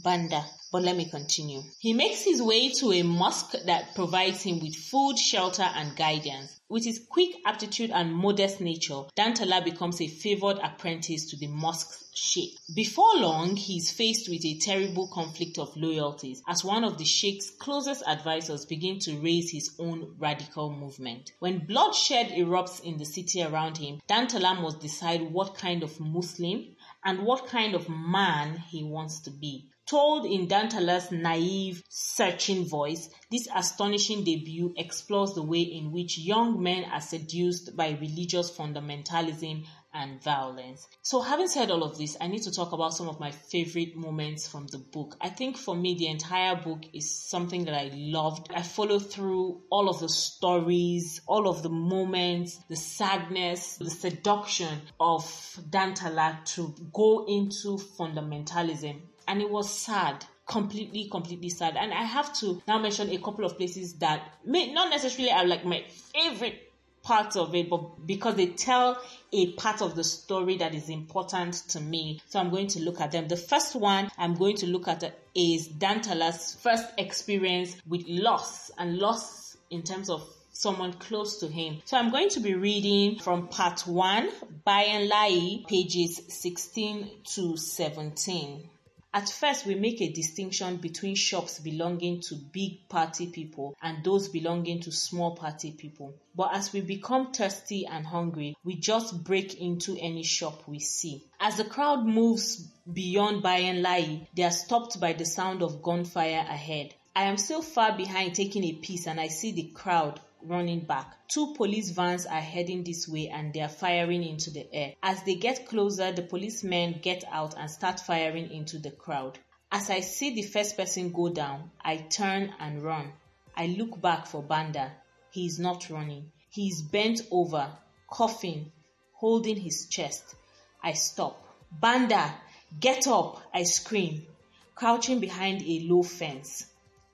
Banda. 0.03 0.45
But 0.71 0.83
let 0.83 0.95
me 0.95 1.05
continue. 1.05 1.63
He 1.79 1.93
makes 1.93 2.21
his 2.21 2.43
way 2.43 2.69
to 2.69 2.91
a 2.93 3.01
mosque 3.01 3.55
that 3.65 3.95
provides 3.95 4.43
him 4.43 4.59
with 4.59 4.75
food, 4.75 5.17
shelter, 5.17 5.63
and 5.63 5.95
guidance. 5.95 6.59
With 6.69 6.85
his 6.85 7.03
quick 7.09 7.37
aptitude 7.43 7.89
and 7.89 8.13
modest 8.13 8.61
nature, 8.61 9.05
Dantala 9.17 9.63
becomes 9.63 9.99
a 9.99 10.07
favored 10.07 10.59
apprentice 10.59 11.27
to 11.31 11.37
the 11.37 11.47
mosque's 11.47 12.09
sheikh. 12.13 12.55
Before 12.75 13.15
long, 13.15 13.55
he 13.55 13.77
is 13.77 13.91
faced 13.91 14.29
with 14.29 14.45
a 14.45 14.59
terrible 14.59 15.07
conflict 15.07 15.57
of 15.57 15.75
loyalties 15.75 16.43
as 16.47 16.63
one 16.63 16.83
of 16.83 16.99
the 16.99 17.05
sheikh's 17.05 17.49
closest 17.49 18.03
advisors 18.05 18.67
begins 18.67 19.05
to 19.05 19.17
raise 19.19 19.49
his 19.49 19.75
own 19.79 20.13
radical 20.19 20.71
movement. 20.71 21.31
When 21.39 21.65
bloodshed 21.65 22.27
erupts 22.27 22.79
in 22.83 22.97
the 22.99 23.05
city 23.05 23.41
around 23.41 23.77
him, 23.79 24.01
Dantala 24.07 24.61
must 24.61 24.79
decide 24.79 25.31
what 25.31 25.55
kind 25.55 25.81
of 25.81 25.99
Muslim 25.99 26.75
and 27.03 27.25
what 27.25 27.47
kind 27.47 27.73
of 27.73 27.89
man 27.89 28.57
he 28.69 28.83
wants 28.83 29.21
to 29.21 29.31
be. 29.31 29.71
Told 29.89 30.27
in 30.27 30.47
Dantala's 30.47 31.09
naive, 31.09 31.83
searching 31.89 32.69
voice, 32.69 33.09
this 33.31 33.47
astonishing 33.55 34.23
debut 34.23 34.71
explores 34.77 35.33
the 35.33 35.41
way 35.41 35.61
in 35.61 35.91
which 35.91 36.19
young 36.19 36.61
men 36.61 36.83
are 36.83 37.01
seduced 37.01 37.75
by 37.75 37.97
religious 37.99 38.51
fundamentalism 38.51 39.65
and 39.91 40.21
violence. 40.21 40.87
So, 41.01 41.21
having 41.21 41.47
said 41.47 41.71
all 41.71 41.81
of 41.81 41.97
this, 41.97 42.15
I 42.21 42.27
need 42.27 42.43
to 42.43 42.51
talk 42.51 42.71
about 42.71 42.93
some 42.93 43.09
of 43.09 43.19
my 43.19 43.31
favorite 43.31 43.95
moments 43.95 44.47
from 44.47 44.67
the 44.67 44.77
book. 44.77 45.17
I 45.19 45.29
think 45.29 45.57
for 45.57 45.75
me, 45.75 45.95
the 45.95 46.05
entire 46.05 46.55
book 46.55 46.83
is 46.93 47.09
something 47.27 47.65
that 47.65 47.73
I 47.73 47.89
loved. 47.91 48.51
I 48.53 48.61
follow 48.61 48.99
through 48.99 49.63
all 49.71 49.89
of 49.89 49.99
the 49.99 50.09
stories, 50.09 51.19
all 51.25 51.49
of 51.49 51.63
the 51.63 51.69
moments, 51.69 52.59
the 52.69 52.75
sadness, 52.75 53.77
the 53.77 53.89
seduction 53.89 54.81
of 54.99 55.23
Dantala 55.67 56.45
to 56.53 56.75
go 56.93 57.25
into 57.27 57.77
fundamentalism. 57.97 59.01
And 59.29 59.41
it 59.41 59.49
was 59.49 59.73
sad 59.73 60.25
completely, 60.47 61.07
completely 61.09 61.49
sad. 61.49 61.77
And 61.77 61.93
I 61.93 62.03
have 62.03 62.33
to 62.39 62.61
now 62.67 62.79
mention 62.79 63.09
a 63.11 63.19
couple 63.19 63.45
of 63.45 63.55
places 63.57 63.93
that 63.99 64.33
may 64.43 64.73
not 64.73 64.89
necessarily 64.89 65.31
are 65.31 65.45
like 65.45 65.63
my 65.63 65.83
favorite 65.87 66.69
parts 67.03 67.35
of 67.35 67.53
it, 67.55 67.69
but 67.69 68.05
because 68.05 68.35
they 68.35 68.47
tell 68.47 69.01
a 69.31 69.51
part 69.53 69.81
of 69.81 69.95
the 69.95 70.03
story 70.03 70.57
that 70.57 70.73
is 70.73 70.89
important 70.89 71.53
to 71.69 71.79
me. 71.79 72.19
So 72.27 72.39
I'm 72.39 72.49
going 72.49 72.67
to 72.69 72.81
look 72.81 72.99
at 72.99 73.11
them. 73.11 73.27
The 73.27 73.37
first 73.37 73.75
one 73.75 74.09
I'm 74.17 74.35
going 74.35 74.57
to 74.57 74.65
look 74.65 74.87
at 74.87 75.03
is 75.35 75.67
Dantala's 75.69 76.57
first 76.61 76.85
experience 76.97 77.77
with 77.87 78.03
loss 78.07 78.71
and 78.77 78.97
loss 78.97 79.55
in 79.69 79.83
terms 79.83 80.09
of 80.09 80.27
someone 80.51 80.93
close 80.93 81.37
to 81.37 81.47
him. 81.47 81.81
So 81.85 81.97
I'm 81.97 82.11
going 82.11 82.29
to 82.29 82.39
be 82.39 82.55
reading 82.55 83.19
from 83.19 83.47
part 83.47 83.81
1, 83.87 84.29
Bayan 84.65 85.07
Lai, 85.07 85.63
pages 85.67 86.19
16 86.27 87.09
to 87.35 87.55
17. 87.55 88.69
At 89.11 89.27
first, 89.27 89.65
we 89.65 89.73
make 89.73 90.01
a 90.01 90.11
distinction 90.11 90.77
between 90.77 91.15
shops 91.15 91.59
belonging 91.59 92.21
to 92.21 92.35
big 92.35 92.87
party 92.89 93.25
people 93.25 93.75
and 93.81 94.03
those 94.03 94.29
belonging 94.29 94.81
to 94.81 94.91
small 94.91 95.35
party 95.35 95.71
people. 95.71 96.13
But 96.35 96.53
as 96.53 96.71
we 96.71 96.81
become 96.81 97.31
thirsty 97.31 97.87
and 97.87 98.05
hungry, 98.05 98.55
we 98.63 98.75
just 98.75 99.23
break 99.23 99.55
into 99.55 99.97
any 99.97 100.21
shop 100.21 100.67
we 100.67 100.79
see. 100.79 101.23
As 101.39 101.57
the 101.57 101.65
crowd 101.65 102.05
moves 102.05 102.57
beyond 102.93 103.41
Bayan 103.41 103.81
Lai, 103.81 104.27
they 104.35 104.43
are 104.43 104.51
stopped 104.51 104.99
by 104.99 105.13
the 105.13 105.25
sound 105.25 105.63
of 105.63 105.81
gunfire 105.81 106.45
ahead. 106.47 106.93
I 107.15 107.23
am 107.23 107.37
still 107.37 107.63
far 107.63 107.97
behind 107.97 108.35
taking 108.35 108.63
a 108.63 108.73
piece 108.73 109.07
and 109.07 109.19
I 109.19 109.29
see 109.29 109.51
the 109.51 109.71
crowd 109.73 110.21
running 110.43 110.81
back. 110.81 111.27
Two 111.27 111.53
police 111.55 111.91
vans 111.91 112.25
are 112.25 112.41
heading 112.41 112.83
this 112.83 113.07
way 113.07 113.29
and 113.29 113.53
they 113.53 113.61
are 113.61 113.69
firing 113.69 114.23
into 114.23 114.51
the 114.51 114.67
air. 114.73 114.93
As 115.03 115.23
they 115.23 115.35
get 115.35 115.67
closer, 115.67 116.11
the 116.11 116.21
policemen 116.21 116.99
get 117.01 117.23
out 117.31 117.55
and 117.57 117.69
start 117.69 117.99
firing 117.99 118.51
into 118.51 118.79
the 118.79 118.91
crowd. 118.91 119.37
As 119.71 119.89
I 119.89 119.99
see 119.99 120.33
the 120.33 120.41
first 120.41 120.77
person 120.77 121.11
go 121.11 121.29
down, 121.29 121.71
I 121.81 121.97
turn 121.97 122.53
and 122.59 122.81
run. 122.81 123.11
I 123.55 123.67
look 123.67 124.01
back 124.01 124.25
for 124.25 124.41
Banda. 124.41 124.91
He 125.31 125.45
is 125.45 125.59
not 125.59 125.89
running. 125.89 126.31
He 126.49 126.67
is 126.67 126.81
bent 126.81 127.21
over, 127.29 127.71
coughing, 128.09 128.71
holding 129.13 129.57
his 129.57 129.85
chest. 129.87 130.35
I 130.81 130.93
stop. 130.93 131.45
Banda, 131.71 132.33
get 132.79 133.05
up! 133.05 133.41
I 133.53 133.63
scream, 133.63 134.25
crouching 134.73 135.19
behind 135.19 135.61
a 135.61 135.81
low 135.81 136.01
fence. 136.01 136.65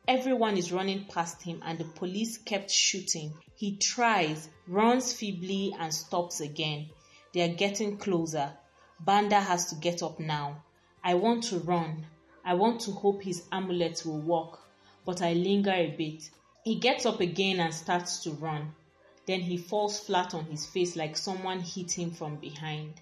Everyone 0.08 0.56
is 0.56 0.72
running 0.72 1.06
past 1.06 1.42
him 1.42 1.64
and 1.66 1.80
the 1.80 1.86
police 1.86 2.38
kept 2.38 2.70
shooting. 2.70 3.34
He 3.56 3.78
tries, 3.78 4.50
runs 4.68 5.14
feebly 5.14 5.74
and 5.80 5.92
stops 5.92 6.42
again. 6.42 6.90
They 7.34 7.42
are 7.42 7.56
getting 7.56 7.98
closer. 7.98 8.54
Banda 9.00 9.42
has 9.42 9.70
to 9.70 9.76
get 9.76 10.04
up 10.04 10.20
now. 10.20 10.64
I 11.04 11.16
want 11.16 11.44
to 11.46 11.60
run. 11.60 12.06
I 12.44 12.54
want 12.54 12.82
to 12.82 12.92
hope 12.92 13.24
his 13.24 13.48
amulet 13.52 14.04
will 14.06 14.22
work, 14.22 14.60
but 15.06 15.24
I 15.24 15.34
linger 15.34 15.74
a 15.74 15.96
bit. 15.98 16.30
He 16.64 16.76
gets 16.76 17.08
up 17.08 17.20
again 17.20 17.60
and 17.60 17.74
starts 17.74 18.24
to 18.24 18.32
run. 18.32 18.76
Then 19.26 19.42
he 19.42 19.58
falls 19.58 20.00
flat 20.00 20.36
on 20.36 20.46
his 20.46 20.68
face 20.68 20.96
like 20.96 21.18
someone 21.18 21.62
hit 21.62 21.92
him 21.92 22.12
from 22.12 22.36
behind. 22.36 22.94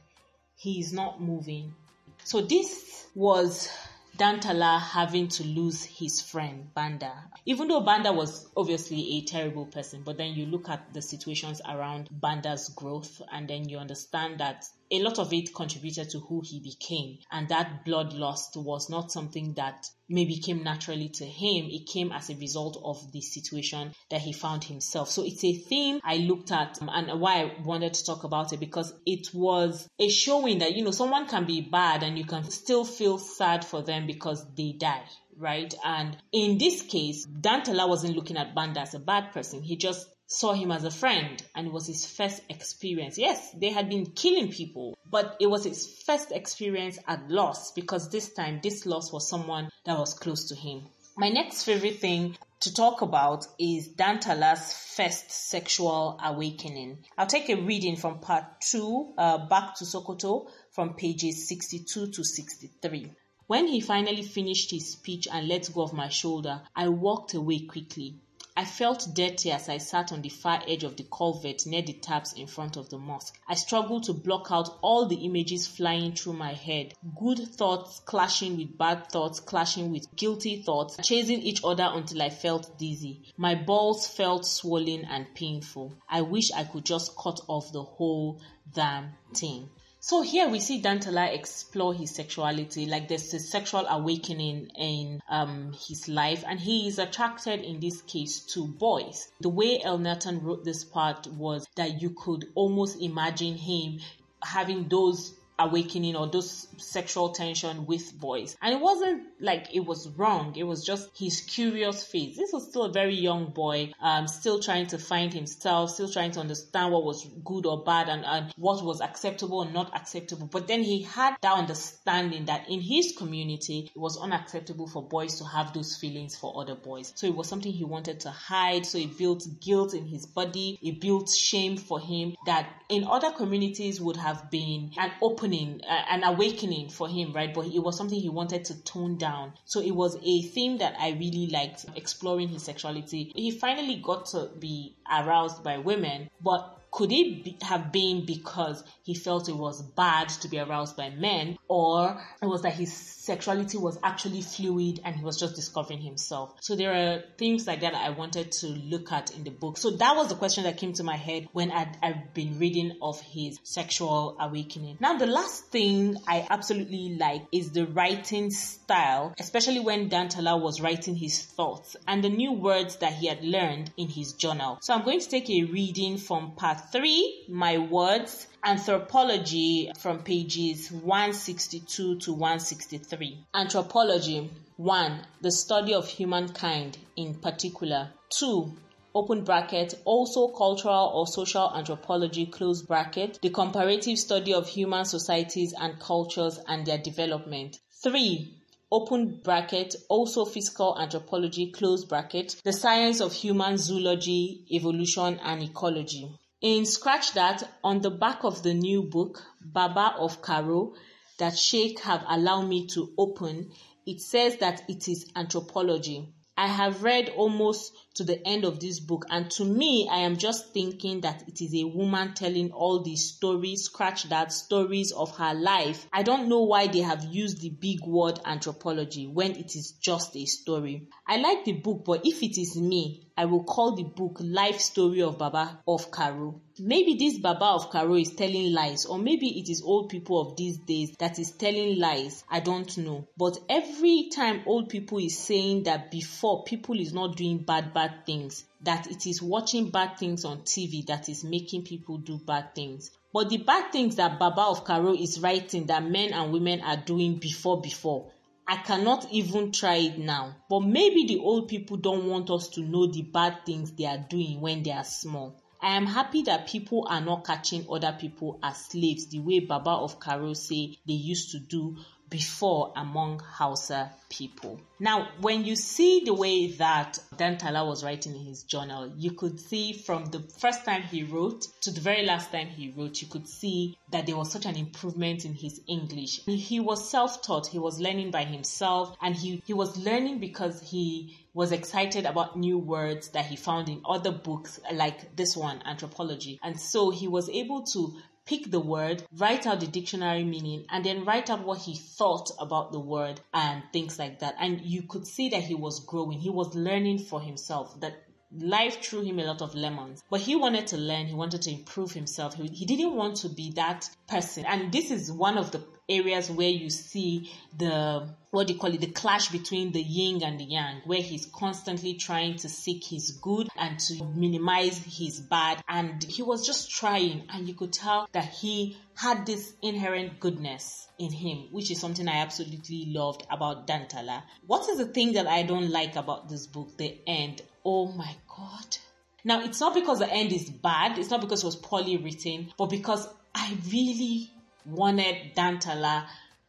He 0.55 0.79
is 0.79 0.93
not 0.93 1.19
moving. 1.21 1.75
So 2.23 2.39
this 2.41 3.07
was 3.13 3.69
Dantala 4.17 4.79
having 4.79 5.27
to 5.29 5.43
lose 5.43 5.83
his 5.83 6.21
friend 6.21 6.71
Banda. 6.75 7.31
Even 7.45 7.67
though 7.67 7.81
Banda 7.81 8.13
was 8.13 8.47
obviously 8.55 9.15
a 9.15 9.21
terrible 9.21 9.65
person, 9.65 10.03
but 10.03 10.17
then 10.17 10.33
you 10.33 10.45
look 10.45 10.69
at 10.69 10.93
the 10.93 11.01
situations 11.01 11.61
around 11.67 12.09
Banda's 12.11 12.69
growth 12.69 13.21
and 13.31 13.47
then 13.47 13.67
you 13.67 13.79
understand 13.79 14.39
that 14.39 14.65
a 14.93 14.99
lot 14.99 15.17
of 15.17 15.33
it 15.33 15.53
contributed 15.55 16.07
to 16.11 16.19
who 16.19 16.41
he 16.45 16.59
became. 16.59 17.17
And 17.31 17.49
that 17.49 17.83
blood 17.83 18.13
loss 18.13 18.55
was 18.55 18.91
not 18.91 19.11
something 19.11 19.55
that 19.55 19.89
maybe 20.07 20.37
came 20.37 20.63
naturally 20.63 21.09
to 21.09 21.25
him. 21.25 21.65
It 21.69 21.87
came 21.87 22.11
as 22.11 22.29
a 22.29 22.35
result 22.35 22.79
of 22.83 23.11
the 23.11 23.21
situation 23.21 23.93
that 24.11 24.21
he 24.21 24.33
found 24.33 24.63
himself. 24.63 25.09
So 25.09 25.25
it's 25.25 25.43
a 25.43 25.53
theme 25.53 25.99
I 26.03 26.17
looked 26.17 26.51
at 26.51 26.79
um, 26.79 26.89
and 26.89 27.19
why 27.19 27.41
I 27.41 27.61
wanted 27.63 27.95
to 27.95 28.05
talk 28.05 28.23
about 28.23 28.53
it 28.53 28.59
because 28.59 28.93
it 29.07 29.33
was 29.33 29.87
a 29.97 30.09
showing 30.09 30.59
that, 30.59 30.75
you 30.75 30.83
know, 30.83 30.91
someone 30.91 31.27
can 31.27 31.45
be 31.45 31.61
bad 31.61 32.03
and 32.03 32.15
you 32.15 32.25
can 32.25 32.43
still 32.51 32.85
feel 32.85 33.17
sad 33.17 33.65
for 33.65 33.81
them 33.81 34.05
because 34.05 34.45
they 34.55 34.73
die 34.73 35.05
right? 35.35 35.73
And 35.83 36.15
in 36.31 36.59
this 36.59 36.83
case, 36.83 37.25
Dantala 37.25 37.89
wasn't 37.89 38.15
looking 38.15 38.37
at 38.37 38.53
Banda 38.53 38.81
as 38.81 38.93
a 38.93 38.99
bad 38.99 39.31
person. 39.31 39.63
He 39.63 39.75
just 39.77 40.07
saw 40.27 40.53
him 40.53 40.71
as 40.71 40.83
a 40.83 40.91
friend 40.91 41.43
and 41.55 41.67
it 41.67 41.73
was 41.73 41.87
his 41.87 42.05
first 42.05 42.41
experience. 42.49 43.17
Yes, 43.17 43.51
they 43.51 43.69
had 43.69 43.89
been 43.89 44.07
killing 44.07 44.51
people, 44.51 44.97
but 45.09 45.37
it 45.39 45.47
was 45.47 45.63
his 45.63 46.01
first 46.05 46.31
experience 46.31 46.97
at 47.07 47.29
loss 47.29 47.71
because 47.71 48.09
this 48.09 48.33
time 48.33 48.59
this 48.63 48.85
loss 48.85 49.11
was 49.11 49.29
someone 49.29 49.69
that 49.85 49.97
was 49.97 50.13
close 50.13 50.49
to 50.49 50.55
him. 50.55 50.83
My 51.15 51.29
next 51.29 51.63
favorite 51.63 51.99
thing 51.99 52.35
to 52.61 52.73
talk 52.73 53.01
about 53.01 53.45
is 53.59 53.89
Dantala's 53.89 54.73
first 54.95 55.29
sexual 55.29 56.17
awakening. 56.23 57.03
I'll 57.17 57.27
take 57.27 57.49
a 57.49 57.55
reading 57.61 57.97
from 57.97 58.19
part 58.19 58.61
2, 58.61 59.13
uh, 59.17 59.47
Back 59.47 59.75
to 59.75 59.85
Sokoto, 59.85 60.49
from 60.71 60.95
pages 60.95 61.47
62 61.47 62.07
to 62.07 62.23
63. 62.23 63.11
When 63.45 63.67
he 63.67 63.81
finally 63.81 64.23
finished 64.23 64.71
his 64.71 64.93
speech 64.93 65.27
and 65.31 65.47
let 65.47 65.71
go 65.73 65.83
of 65.83 65.93
my 65.93 66.07
shoulder, 66.09 66.61
I 66.75 66.87
walked 66.87 67.33
away 67.33 67.59
quickly. 67.67 68.15
I 68.55 68.65
felt 68.65 69.15
dirty 69.15 69.49
as 69.51 69.67
I 69.67 69.79
sat 69.79 70.11
on 70.11 70.21
the 70.21 70.29
far 70.29 70.61
edge 70.67 70.83
of 70.83 70.95
the 70.95 71.05
culvert 71.05 71.65
near 71.65 71.81
the 71.81 71.93
taps 71.93 72.33
in 72.33 72.45
front 72.45 72.77
of 72.77 72.87
the 72.89 72.99
mosque. 72.99 73.39
I 73.47 73.55
struggled 73.55 74.03
to 74.03 74.13
block 74.13 74.51
out 74.51 74.77
all 74.83 75.07
the 75.07 75.25
images 75.25 75.65
flying 75.65 76.13
through 76.13 76.33
my 76.33 76.53
head. 76.53 76.93
Good 77.19 77.39
thoughts 77.55 77.99
clashing 78.01 78.55
with 78.55 78.77
bad 78.77 79.09
thoughts, 79.09 79.39
clashing 79.39 79.91
with 79.91 80.15
guilty 80.15 80.61
thoughts, 80.61 80.97
chasing 81.01 81.41
each 81.41 81.61
other 81.63 81.89
until 81.91 82.21
I 82.21 82.29
felt 82.29 82.77
dizzy. 82.77 83.23
My 83.37 83.55
balls 83.55 84.07
felt 84.07 84.45
swollen 84.45 85.05
and 85.05 85.33
painful. 85.33 85.95
I 86.07 86.21
wish 86.21 86.51
I 86.51 86.63
could 86.63 86.85
just 86.85 87.17
cut 87.17 87.39
off 87.47 87.71
the 87.71 87.81
whole 87.81 88.39
damn 88.71 89.13
thing. 89.33 89.71
So 90.05 90.21
here 90.21 90.49
we 90.49 90.59
see 90.59 90.81
Dantala 90.81 91.33
explore 91.33 91.93
his 91.93 92.13
sexuality, 92.13 92.85
like 92.85 93.07
there's 93.07 93.33
a 93.33 93.39
sexual 93.39 93.87
awakening 93.87 94.69
in 94.75 95.21
um, 95.29 95.71
his 95.87 96.09
life, 96.09 96.43
and 96.45 96.59
he 96.59 96.89
is 96.89 96.99
attracted 96.99 97.61
in 97.61 97.79
this 97.79 98.01
case 98.01 98.41
to 98.47 98.67
boys. 98.67 99.29
The 99.39 99.47
way 99.47 99.81
El 99.81 99.99
Elnathan 99.99 100.43
wrote 100.43 100.65
this 100.65 100.83
part 100.83 101.27
was 101.27 101.65
that 101.77 102.01
you 102.01 102.09
could 102.09 102.49
almost 102.53 102.99
imagine 102.99 103.55
him 103.55 104.01
having 104.43 104.89
those 104.89 105.35
awakening 105.67 106.15
or 106.15 106.27
those 106.27 106.67
sexual 106.77 107.29
tension 107.29 107.85
with 107.85 108.17
boys. 108.19 108.55
And 108.61 108.73
it 108.73 108.81
wasn't 108.81 109.23
like 109.39 109.73
it 109.73 109.81
was 109.81 110.07
wrong. 110.09 110.55
It 110.55 110.63
was 110.63 110.85
just 110.85 111.09
his 111.17 111.41
curious 111.41 112.03
phase. 112.05 112.37
This 112.37 112.51
was 112.51 112.69
still 112.69 112.83
a 112.83 112.91
very 112.91 113.15
young 113.15 113.51
boy, 113.51 113.91
um, 114.01 114.27
still 114.27 114.59
trying 114.59 114.87
to 114.87 114.97
find 114.97 115.33
himself, 115.33 115.91
still 115.91 116.09
trying 116.09 116.31
to 116.31 116.39
understand 116.39 116.91
what 116.91 117.03
was 117.03 117.27
good 117.43 117.65
or 117.65 117.83
bad 117.83 118.09
and, 118.09 118.25
and 118.25 118.53
what 118.57 118.83
was 118.83 119.01
acceptable 119.01 119.61
and 119.61 119.73
not 119.73 119.95
acceptable. 119.95 120.47
But 120.47 120.67
then 120.67 120.81
he 120.83 121.03
had 121.03 121.35
that 121.41 121.57
understanding 121.57 122.45
that 122.45 122.69
in 122.69 122.81
his 122.81 123.15
community, 123.17 123.91
it 123.95 123.99
was 123.99 124.17
unacceptable 124.17 124.87
for 124.87 125.07
boys 125.07 125.39
to 125.39 125.45
have 125.45 125.73
those 125.73 125.95
feelings 125.97 126.35
for 126.35 126.61
other 126.61 126.75
boys. 126.75 127.13
So 127.15 127.27
it 127.27 127.35
was 127.35 127.47
something 127.47 127.71
he 127.71 127.83
wanted 127.83 128.21
to 128.21 128.29
hide. 128.29 128.85
So 128.85 128.97
it 128.97 129.17
built 129.17 129.45
guilt 129.61 129.93
in 129.93 130.05
his 130.05 130.25
body. 130.25 130.79
It 130.81 130.99
built 131.01 131.29
shame 131.29 131.77
for 131.77 131.99
him 131.99 132.35
that 132.45 132.69
in 132.89 133.05
other 133.05 133.31
communities 133.31 133.99
would 134.01 134.17
have 134.17 134.49
been 134.51 134.91
an 134.97 135.11
uh, 135.53 136.01
an 136.09 136.23
awakening 136.23 136.89
for 136.89 137.07
him, 137.07 137.33
right? 137.33 137.53
But 137.53 137.67
it 137.67 137.79
was 137.79 137.97
something 137.97 138.19
he 138.19 138.29
wanted 138.29 138.65
to 138.65 138.83
tone 138.83 139.17
down. 139.17 139.53
So 139.65 139.79
it 139.81 139.91
was 139.91 140.17
a 140.23 140.41
theme 140.41 140.77
that 140.79 140.95
I 140.99 141.11
really 141.11 141.49
liked 141.51 141.85
exploring 141.95 142.49
his 142.49 142.63
sexuality. 142.63 143.31
He 143.35 143.51
finally 143.51 143.95
got 143.95 144.27
to 144.27 144.49
be 144.59 144.95
aroused 145.11 145.63
by 145.63 145.77
women, 145.77 146.29
but 146.41 146.79
could 146.93 147.11
it 147.11 147.43
be, 147.43 147.57
have 147.63 147.91
been 147.91 148.23
because 148.25 148.83
he 149.03 149.15
felt 149.15 149.49
it 149.49 149.57
was 149.57 149.81
bad 149.81 150.29
to 150.29 150.47
be 150.47 150.59
aroused 150.59 150.95
by 150.95 151.09
men, 151.09 151.57
or 151.67 152.21
it 152.41 152.45
was 152.45 152.61
that 152.61 152.73
his 152.73 152.93
sexuality 153.23 153.77
was 153.77 153.97
actually 154.03 154.41
fluid 154.41 154.99
and 155.05 155.15
he 155.15 155.23
was 155.23 155.39
just 155.39 155.55
discovering 155.55 155.99
himself? 155.99 156.55
So 156.59 156.75
there 156.75 156.93
are 156.93 157.23
things 157.37 157.65
like 157.65 157.81
that 157.81 157.95
I 157.95 158.09
wanted 158.09 158.51
to 158.53 158.67
look 158.67 159.11
at 159.11 159.33
in 159.35 159.43
the 159.43 159.49
book. 159.49 159.77
So 159.77 159.91
that 159.91 160.15
was 160.15 160.27
the 160.27 160.35
question 160.35 160.65
that 160.65 160.77
came 160.77 160.93
to 160.93 161.03
my 161.03 161.15
head 161.15 161.47
when 161.53 161.71
I'd, 161.71 161.97
I'd 162.01 162.33
been 162.33 162.59
reading 162.59 162.97
of 163.01 163.21
his 163.21 163.59
sexual 163.63 164.35
awakening. 164.39 164.97
Now, 164.99 165.17
the 165.17 165.25
last 165.25 165.67
thing 165.67 166.17
I 166.27 166.45
absolutely 166.49 167.15
like 167.17 167.43
is 167.51 167.71
the 167.71 167.85
writing 167.85 168.51
style, 168.51 169.33
especially 169.39 169.79
when 169.79 170.09
Dantala 170.09 170.61
was 170.61 170.81
writing 170.81 171.15
his 171.15 171.41
thoughts 171.41 171.95
and 172.07 172.23
the 172.23 172.29
new 172.29 172.51
words 172.51 172.97
that 172.97 173.13
he 173.13 173.27
had 173.27 173.43
learned 173.43 173.91
in 173.97 174.09
his 174.09 174.33
journal. 174.33 174.79
So 174.81 174.93
I'm 174.93 175.03
going 175.03 175.21
to 175.21 175.29
take 175.29 175.49
a 175.49 175.63
reading 175.63 176.17
from 176.17 176.51
part 176.51 176.91
3, 176.91 177.45
My 177.49 177.77
Words, 177.77 178.47
Anthropology 178.65 179.91
from 179.99 180.23
pages 180.23 180.89
162 180.89 182.19
to 182.19 182.31
163. 182.31 183.45
Anthropology 183.53 184.49
1. 184.77 185.27
The 185.41 185.51
study 185.51 185.93
of 185.93 186.07
humankind 186.07 186.97
in 187.17 187.35
particular. 187.35 188.11
2 188.29 188.71
open 189.13 189.43
bracket, 189.43 189.95
also 190.05 190.47
cultural 190.47 191.11
or 191.13 191.27
social 191.27 191.73
anthropology, 191.75 192.45
close 192.45 192.81
bracket, 192.81 193.37
the 193.41 193.49
comparative 193.49 194.17
study 194.17 194.53
of 194.53 194.69
human 194.69 195.03
societies 195.03 195.73
and 195.77 195.99
cultures 195.99 196.57
and 196.65 196.85
their 196.85 196.99
development. 196.99 197.81
3 198.01 198.49
open 198.93 199.41
bracket, 199.43 199.93
also 200.07 200.45
physical 200.45 200.97
anthropology, 200.97 201.69
close 201.69 202.05
bracket, 202.05 202.55
the 202.63 202.71
science 202.71 203.19
of 203.19 203.33
human 203.33 203.77
zoology, 203.77 204.63
evolution, 204.71 205.37
and 205.43 205.61
ecology. 205.63 206.29
In 206.63 206.85
Scratch 206.85 207.33
That, 207.33 207.61
on 207.83 207.99
the 207.99 208.09
back 208.09 208.45
of 208.45 208.63
the 208.63 208.73
new 208.73 209.03
book, 209.03 209.43
Baba 209.59 210.15
of 210.17 210.41
Karo, 210.41 210.93
that 211.37 211.57
Sheikh 211.57 211.99
have 211.99 212.23
allowed 212.25 212.69
me 212.69 212.87
to 212.87 213.13
open, 213.17 213.73
it 214.05 214.21
says 214.21 214.55
that 214.59 214.89
it 214.89 215.09
is 215.09 215.29
anthropology. 215.35 216.33
I 216.55 216.67
have 216.67 217.03
read 217.03 217.27
almost 217.27 217.91
to 218.15 218.23
the 218.23 218.45
end 218.47 218.63
of 218.63 218.79
this 218.79 218.99
book, 218.99 219.25
and 219.29 219.49
to 219.51 219.65
me, 219.65 220.07
I 220.09 220.19
am 220.19 220.37
just 220.37 220.73
thinking 220.73 221.21
that 221.21 221.43
it 221.47 221.61
is 221.61 221.73
a 221.75 221.85
woman 221.85 222.33
telling 222.33 222.71
all 222.71 223.01
these 223.01 223.33
stories, 223.33 223.83
scratch 223.83 224.23
that, 224.29 224.51
stories 224.51 225.11
of 225.11 225.35
her 225.37 225.53
life. 225.53 226.07
I 226.13 226.23
don't 226.23 226.47
know 226.47 226.61
why 226.61 226.87
they 226.87 227.01
have 227.01 227.23
used 227.23 227.61
the 227.61 227.69
big 227.69 228.01
word 228.05 228.39
anthropology 228.45 229.27
when 229.27 229.51
it 229.51 229.75
is 229.75 229.93
just 229.93 230.35
a 230.35 230.45
story. 230.45 231.07
I 231.27 231.37
like 231.37 231.65
the 231.65 231.73
book, 231.73 232.03
but 232.05 232.21
if 232.25 232.43
it 232.43 232.59
is 232.59 232.75
me, 232.75 233.27
I 233.35 233.45
will 233.45 233.63
call 233.63 233.95
the 233.95 234.03
book 234.03 234.37
Life 234.41 234.79
Story 234.79 235.23
of 235.23 235.39
Baba 235.39 235.79
of 235.87 236.11
Karo. 236.11 236.61
Maybe 236.77 237.15
this 237.15 237.39
Baba 237.39 237.65
of 237.65 237.89
Karo 237.89 238.15
is 238.15 238.33
telling 238.33 238.73
lies, 238.73 239.05
or 239.05 239.17
maybe 239.17 239.59
it 239.59 239.69
is 239.69 239.81
old 239.81 240.09
people 240.09 240.39
of 240.39 240.55
these 240.55 240.77
days 240.77 241.15
that 241.17 241.39
is 241.39 241.51
telling 241.51 241.97
lies. 241.99 242.43
I 242.49 242.59
don't 242.59 242.95
know. 242.97 243.27
But 243.35 243.57
every 243.69 244.29
time 244.35 244.61
old 244.67 244.89
people 244.89 245.17
is 245.17 245.37
saying 245.37 245.83
that 245.83 246.11
before 246.11 246.63
people 246.63 246.99
is 246.99 247.13
not 247.13 247.35
doing 247.35 247.63
bad, 247.63 247.93
bad 247.93 248.02
things, 248.25 248.65
that 248.81 249.07
it 249.07 249.27
is 249.27 249.41
watching 249.41 249.89
bad 249.89 250.17
things 250.17 250.45
on 250.45 250.59
TV 250.61 251.05
that 251.07 251.29
is 251.29 251.43
making 251.43 251.83
people 251.83 252.17
do 252.17 252.37
bad 252.37 252.73
things. 252.75 253.11
But 253.33 253.49
the 253.49 253.57
bad 253.57 253.91
things 253.91 254.15
that 254.17 254.39
Baba 254.39 254.61
of 254.61 254.85
Karo 254.85 255.13
is 255.13 255.39
writing 255.39 255.87
that 255.87 256.03
men 256.03 256.33
and 256.33 256.51
women 256.51 256.81
are 256.81 256.97
doing 256.97 257.35
before, 257.35 257.81
before, 257.81 258.31
I 258.67 258.77
cannot 258.77 259.31
even 259.31 259.71
try 259.71 259.95
it 259.95 260.17
now. 260.17 260.55
But 260.69 260.81
maybe 260.81 261.25
the 261.25 261.39
old 261.39 261.67
people 261.67 261.97
don't 261.97 262.27
want 262.27 262.49
us 262.49 262.69
to 262.69 262.81
know 262.81 263.07
the 263.07 263.21
bad 263.23 263.65
things 263.65 263.91
they 263.91 264.05
are 264.05 264.17
doing 264.29 264.61
when 264.61 264.83
they 264.83 264.91
are 264.91 265.03
small. 265.03 265.55
I 265.81 265.97
am 265.97 266.05
happy 266.05 266.43
that 266.43 266.67
people 266.69 267.05
are 267.09 267.19
not 267.19 267.45
catching 267.45 267.85
other 267.91 268.15
people 268.17 268.57
as 268.63 268.85
slaves 268.85 269.27
the 269.27 269.39
way 269.39 269.59
Baba 269.59 269.89
of 269.89 270.17
Karo 270.17 270.53
say 270.53 270.97
they 271.05 271.13
used 271.13 271.51
to 271.51 271.59
do 271.59 271.97
before 272.33 272.91
among 272.95 273.39
Hausa 273.39 274.11
people. 274.27 274.81
Now, 274.99 275.27
when 275.39 275.63
you 275.65 275.75
see 275.75 276.23
the 276.25 276.33
way 276.33 276.71
that 276.77 277.19
Dantala 277.37 277.85
was 277.85 278.03
writing 278.03 278.35
in 278.35 278.43
his 278.43 278.63
journal, 278.63 279.13
you 279.15 279.33
could 279.33 279.59
see 279.59 279.93
from 279.93 280.25
the 280.25 280.39
first 280.39 280.83
time 280.83 281.03
he 281.03 281.21
wrote 281.21 281.67
to 281.81 281.91
the 281.91 282.01
very 282.01 282.25
last 282.25 282.51
time 282.51 282.67
he 282.67 282.89
wrote, 282.97 283.21
you 283.21 283.27
could 283.27 283.47
see 283.47 283.95
that 284.09 284.25
there 284.25 284.35
was 284.35 284.51
such 284.51 284.65
an 284.65 284.75
improvement 284.75 285.45
in 285.45 285.53
his 285.53 285.79
English. 285.87 286.43
He 286.45 286.79
was 286.79 287.07
self-taught, 287.07 287.67
he 287.67 287.77
was 287.77 287.99
learning 287.99 288.31
by 288.31 288.45
himself, 288.45 289.15
and 289.21 289.35
he, 289.35 289.61
he 289.67 289.73
was 289.73 289.95
learning 289.95 290.39
because 290.39 290.81
he 290.81 291.37
was 291.53 291.71
excited 291.71 292.25
about 292.25 292.57
new 292.57 292.79
words 292.79 293.29
that 293.29 293.45
he 293.45 293.55
found 293.55 293.87
in 293.87 294.01
other 294.09 294.31
books 294.31 294.79
like 294.91 295.35
this 295.35 295.55
one, 295.55 295.83
anthropology. 295.85 296.59
And 296.63 296.79
so 296.79 297.11
he 297.11 297.27
was 297.27 297.47
able 297.49 297.83
to 297.93 298.15
pick 298.45 298.69
the 298.69 298.79
word, 298.79 299.23
write 299.37 299.65
out 299.65 299.79
the 299.79 299.87
dictionary 299.87 300.43
meaning, 300.43 300.85
and 300.89 301.05
then 301.05 301.25
write 301.25 301.49
out 301.49 301.63
what 301.63 301.79
he 301.79 301.95
thought 301.95 302.51
about 302.59 302.91
the 302.91 302.99
word 302.99 303.39
and 303.53 303.83
things 303.91 304.19
like 304.19 304.39
that. 304.39 304.55
And 304.59 304.81
you 304.81 305.03
could 305.03 305.25
see 305.25 305.49
that 305.49 305.63
he 305.63 305.75
was 305.75 305.99
growing, 306.01 306.39
he 306.39 306.49
was 306.49 306.75
learning 306.75 307.19
for 307.19 307.41
himself, 307.41 307.99
that 308.01 308.23
life 308.59 309.03
threw 309.03 309.21
him 309.21 309.39
a 309.39 309.43
lot 309.43 309.61
of 309.61 309.75
lemons. 309.75 310.23
But 310.29 310.41
he 310.41 310.55
wanted 310.55 310.87
to 310.87 310.97
learn, 310.97 311.27
he 311.27 311.33
wanted 311.33 311.61
to 311.63 311.71
improve 311.71 312.11
himself. 312.11 312.55
He, 312.55 312.67
he 312.67 312.85
didn't 312.85 313.15
want 313.15 313.37
to 313.37 313.49
be 313.49 313.71
that 313.75 314.09
person. 314.27 314.65
And 314.65 314.91
this 314.91 315.11
is 315.11 315.31
one 315.31 315.57
of 315.57 315.71
the 315.71 315.83
areas 316.09 316.51
where 316.51 316.69
you 316.69 316.89
see 316.89 317.51
the 317.77 318.27
what 318.51 318.67
do 318.67 318.73
you 318.73 318.79
call 318.79 318.93
it? 318.93 319.01
The 319.01 319.07
clash 319.07 319.49
between 319.49 319.93
the 319.93 320.01
yin 320.01 320.43
and 320.43 320.59
the 320.59 320.65
yang 320.65 321.01
where 321.05 321.21
he's 321.21 321.47
constantly 321.47 322.13
trying 322.13 322.57
to 322.57 322.69
seek 322.69 323.03
his 323.03 323.31
good 323.31 323.67
and 323.75 323.97
to 323.99 324.23
minimize 324.35 324.97
his 324.99 325.41
bad. 325.41 325.83
And 325.89 326.23
he 326.23 326.43
was 326.43 326.65
just 326.65 326.91
trying. 326.91 327.47
And 327.49 327.67
you 327.67 327.73
could 327.73 327.91
tell 327.91 328.27
that 328.31 328.45
he 328.45 328.97
had 329.15 329.47
this 329.47 329.73
inherent 329.81 330.39
goodness 330.39 331.07
in 331.19 331.31
him 331.31 331.67
which 331.71 331.91
is 331.91 332.01
something 332.01 332.27
i 332.27 332.37
absolutely 332.37 333.05
loved 333.07 333.45
about 333.49 333.87
dantala. 333.87 334.43
What 334.65 334.89
is 334.89 334.97
the 334.97 335.05
thing 335.05 335.33
that 335.33 335.47
i 335.47 335.63
don't 335.63 335.89
like 335.89 336.15
about 336.15 336.49
this 336.49 336.67
book? 336.67 336.97
The 336.97 337.19
end. 337.27 337.61
Oh 337.85 338.11
my 338.11 338.35
god 338.55 338.97
now 339.43 339.63
it's 339.63 339.79
not 339.79 339.93
because 339.93 340.19
the 340.19 340.31
end 340.31 340.51
is 340.51 340.69
bad 340.69 341.17
it's 341.17 341.29
not 341.29 341.41
because 341.41 341.63
it 341.63 341.65
was 341.65 341.75
poorly 341.75 342.17
written 342.17 342.71
but 342.77 342.87
because 342.87 343.27
i 343.53 343.77
really 343.91 344.49
wanted 344.85 345.55
Dantala 345.55 346.25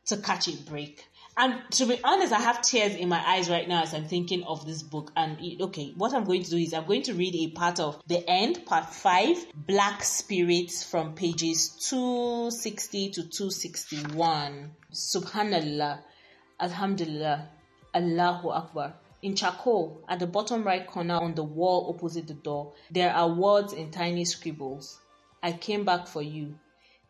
to 0.06 0.16
catch 0.18 0.48
a 0.48 0.56
break. 0.56 1.04
And 1.36 1.60
to 1.72 1.86
be 1.86 1.98
honest, 2.04 2.32
I 2.32 2.40
have 2.40 2.62
tears 2.62 2.94
in 2.94 3.08
my 3.08 3.18
eyes 3.18 3.50
right 3.50 3.66
now 3.66 3.82
as 3.82 3.92
I'm 3.92 4.04
thinking 4.04 4.44
of 4.44 4.64
this 4.64 4.84
book. 4.84 5.10
And 5.16 5.36
okay, 5.62 5.92
what 5.96 6.14
I'm 6.14 6.24
going 6.24 6.44
to 6.44 6.50
do 6.50 6.56
is 6.56 6.72
I'm 6.72 6.86
going 6.86 7.02
to 7.02 7.14
read 7.14 7.34
a 7.34 7.50
part 7.50 7.80
of 7.80 8.00
the 8.06 8.22
end, 8.28 8.64
part 8.66 8.94
five, 8.94 9.44
Black 9.66 10.04
Spirits 10.04 10.84
from 10.84 11.14
pages 11.14 11.70
260 11.88 13.10
to 13.10 13.22
261. 13.22 14.70
Subhanallah, 14.92 15.98
Alhamdulillah, 16.60 17.48
Allahu 17.92 18.50
Akbar. 18.50 18.94
In 19.24 19.34
charcoal, 19.34 20.04
at 20.06 20.18
the 20.18 20.26
bottom 20.26 20.64
right 20.64 20.86
corner 20.86 21.14
on 21.14 21.34
the 21.34 21.42
wall 21.42 21.88
opposite 21.88 22.26
the 22.26 22.34
door, 22.34 22.74
there 22.90 23.10
are 23.10 23.32
words 23.32 23.72
in 23.72 23.90
tiny 23.90 24.26
scribbles. 24.26 25.00
I 25.42 25.52
came 25.52 25.86
back 25.86 26.06
for 26.08 26.20
you. 26.20 26.58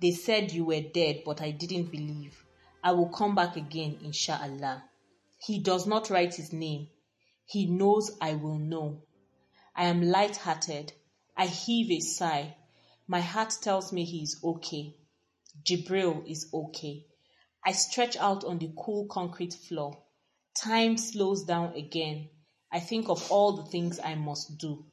They 0.00 0.12
said 0.12 0.53
you 0.53 0.64
were 0.64 0.81
dead, 0.81 1.22
but 1.24 1.42
I 1.42 1.50
didn't 1.50 1.90
believe. 1.90 2.44
I 2.85 2.92
will 2.92 3.09
come 3.09 3.35
back 3.35 3.57
again, 3.57 3.98
inshallah. 4.00 4.85
He 5.44 5.59
does 5.59 5.88
not 5.88 6.09
write 6.09 6.37
his 6.37 6.53
name. 6.53 6.87
He 7.46 7.66
knows 7.66 8.16
I 8.20 8.35
will 8.35 8.59
know. 8.59 9.03
I 9.74 9.87
am 9.87 10.00
light 10.00 10.37
hearted. 10.37 10.92
I 11.37 11.46
heave 11.46 11.90
a 11.90 11.98
sigh. 11.98 12.55
My 13.09 13.22
heart 13.22 13.59
tells 13.61 13.92
me 13.92 14.05
he 14.05 14.22
is 14.22 14.38
okay. 14.44 14.94
Jibril 15.64 16.24
is 16.31 16.48
okay. 16.55 17.07
I 17.66 17.72
stretch 17.72 18.16
out 18.16 18.44
on 18.44 18.61
the 18.61 18.72
cool 18.79 19.09
concrete 19.09 19.55
floor. 19.55 20.04
Time 20.55 20.97
slows 20.97 21.45
down 21.45 21.75
again. 21.75 22.29
I 22.73 22.81
think 22.81 23.09
of 23.09 23.31
all 23.31 23.53
the 23.53 23.64
things 23.64 23.99
I 23.99 24.14
must 24.14 24.59
do. 24.59 24.85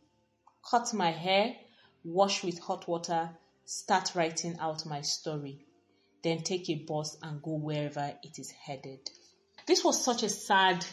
Cut 0.70 0.94
my 0.94 1.12
hair, 1.12 1.56
wash 2.04 2.44
with 2.44 2.60
hot 2.60 2.88
water, 2.88 3.38
start 3.66 4.16
writing 4.16 4.58
out 4.60 4.86
my 4.86 5.02
story, 5.02 5.66
then 6.24 6.44
take 6.44 6.70
a 6.70 6.76
bus 6.76 7.18
and 7.22 7.42
go 7.42 7.54
wherever 7.56 8.18
it 8.24 8.40
is 8.40 8.52
headed. 8.52 9.10
This 9.68 9.84
was 9.84 10.04
such 10.04 10.24
a 10.24 10.30
sad, 10.30 10.86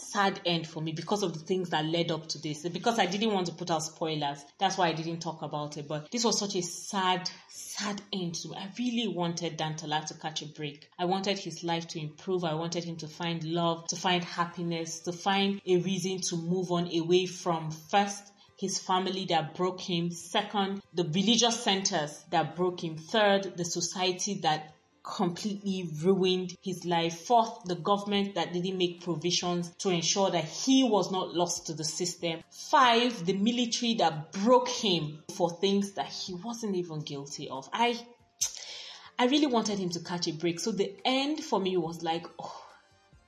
sad 0.00 0.40
end 0.44 0.66
for 0.66 0.80
me 0.80 0.92
because 0.92 1.22
of 1.22 1.32
the 1.32 1.38
things 1.40 1.70
that 1.70 1.84
led 1.84 2.10
up 2.10 2.26
to 2.28 2.38
this. 2.38 2.68
Because 2.68 2.98
I 2.98 3.06
didn't 3.06 3.32
want 3.32 3.46
to 3.46 3.52
put 3.52 3.70
out 3.70 3.82
spoilers, 3.82 4.44
that's 4.58 4.76
why 4.76 4.88
I 4.88 4.92
didn't 4.92 5.20
talk 5.20 5.42
about 5.42 5.76
it. 5.76 5.86
But 5.88 6.10
this 6.10 6.24
was 6.24 6.38
such 6.38 6.56
a 6.56 6.62
sad, 6.62 7.30
sad 7.48 8.00
end 8.12 8.34
to 8.36 8.48
me. 8.48 8.56
I 8.56 8.68
really 8.78 9.08
wanted 9.08 9.58
Dantala 9.58 10.06
to 10.06 10.14
catch 10.14 10.42
a 10.42 10.46
break. 10.46 10.88
I 10.98 11.04
wanted 11.04 11.38
his 11.38 11.62
life 11.64 11.88
to 11.88 12.00
improve. 12.00 12.44
I 12.44 12.54
wanted 12.54 12.84
him 12.84 12.96
to 12.96 13.08
find 13.08 13.44
love, 13.44 13.86
to 13.88 13.96
find 13.96 14.24
happiness, 14.24 15.00
to 15.00 15.12
find 15.12 15.60
a 15.66 15.76
reason 15.78 16.20
to 16.22 16.36
move 16.36 16.70
on 16.72 16.88
away 16.94 17.26
from 17.26 17.70
first 17.70 18.32
his 18.60 18.78
family 18.78 19.24
that 19.24 19.54
broke 19.54 19.80
him. 19.80 20.10
Second, 20.10 20.82
the 20.92 21.04
religious 21.04 21.64
centers 21.64 22.22
that 22.30 22.56
broke 22.56 22.84
him. 22.84 22.96
Third, 22.96 23.56
the 23.56 23.64
society 23.64 24.34
that 24.42 24.74
completely 25.10 25.88
ruined 26.02 26.56
his 26.62 26.84
life. 26.84 27.20
Fourth, 27.22 27.64
the 27.64 27.74
government 27.74 28.34
that 28.36 28.52
didn't 28.52 28.78
make 28.78 29.02
provisions 29.02 29.70
to 29.78 29.90
ensure 29.90 30.30
that 30.30 30.44
he 30.44 30.84
was 30.84 31.10
not 31.10 31.34
lost 31.34 31.66
to 31.66 31.74
the 31.74 31.84
system. 31.84 32.40
Five, 32.50 33.26
the 33.26 33.32
military 33.32 33.94
that 33.94 34.32
broke 34.32 34.68
him 34.68 35.22
for 35.34 35.50
things 35.50 35.92
that 35.92 36.06
he 36.06 36.34
wasn't 36.34 36.76
even 36.76 37.00
guilty 37.00 37.48
of. 37.48 37.68
I 37.72 37.98
I 39.18 39.26
really 39.26 39.46
wanted 39.46 39.78
him 39.78 39.90
to 39.90 40.00
catch 40.00 40.28
a 40.28 40.32
break. 40.32 40.60
So 40.60 40.72
the 40.72 40.96
end 41.04 41.44
for 41.44 41.60
me 41.60 41.76
was 41.76 42.02
like, 42.02 42.26
oh, 42.40 42.59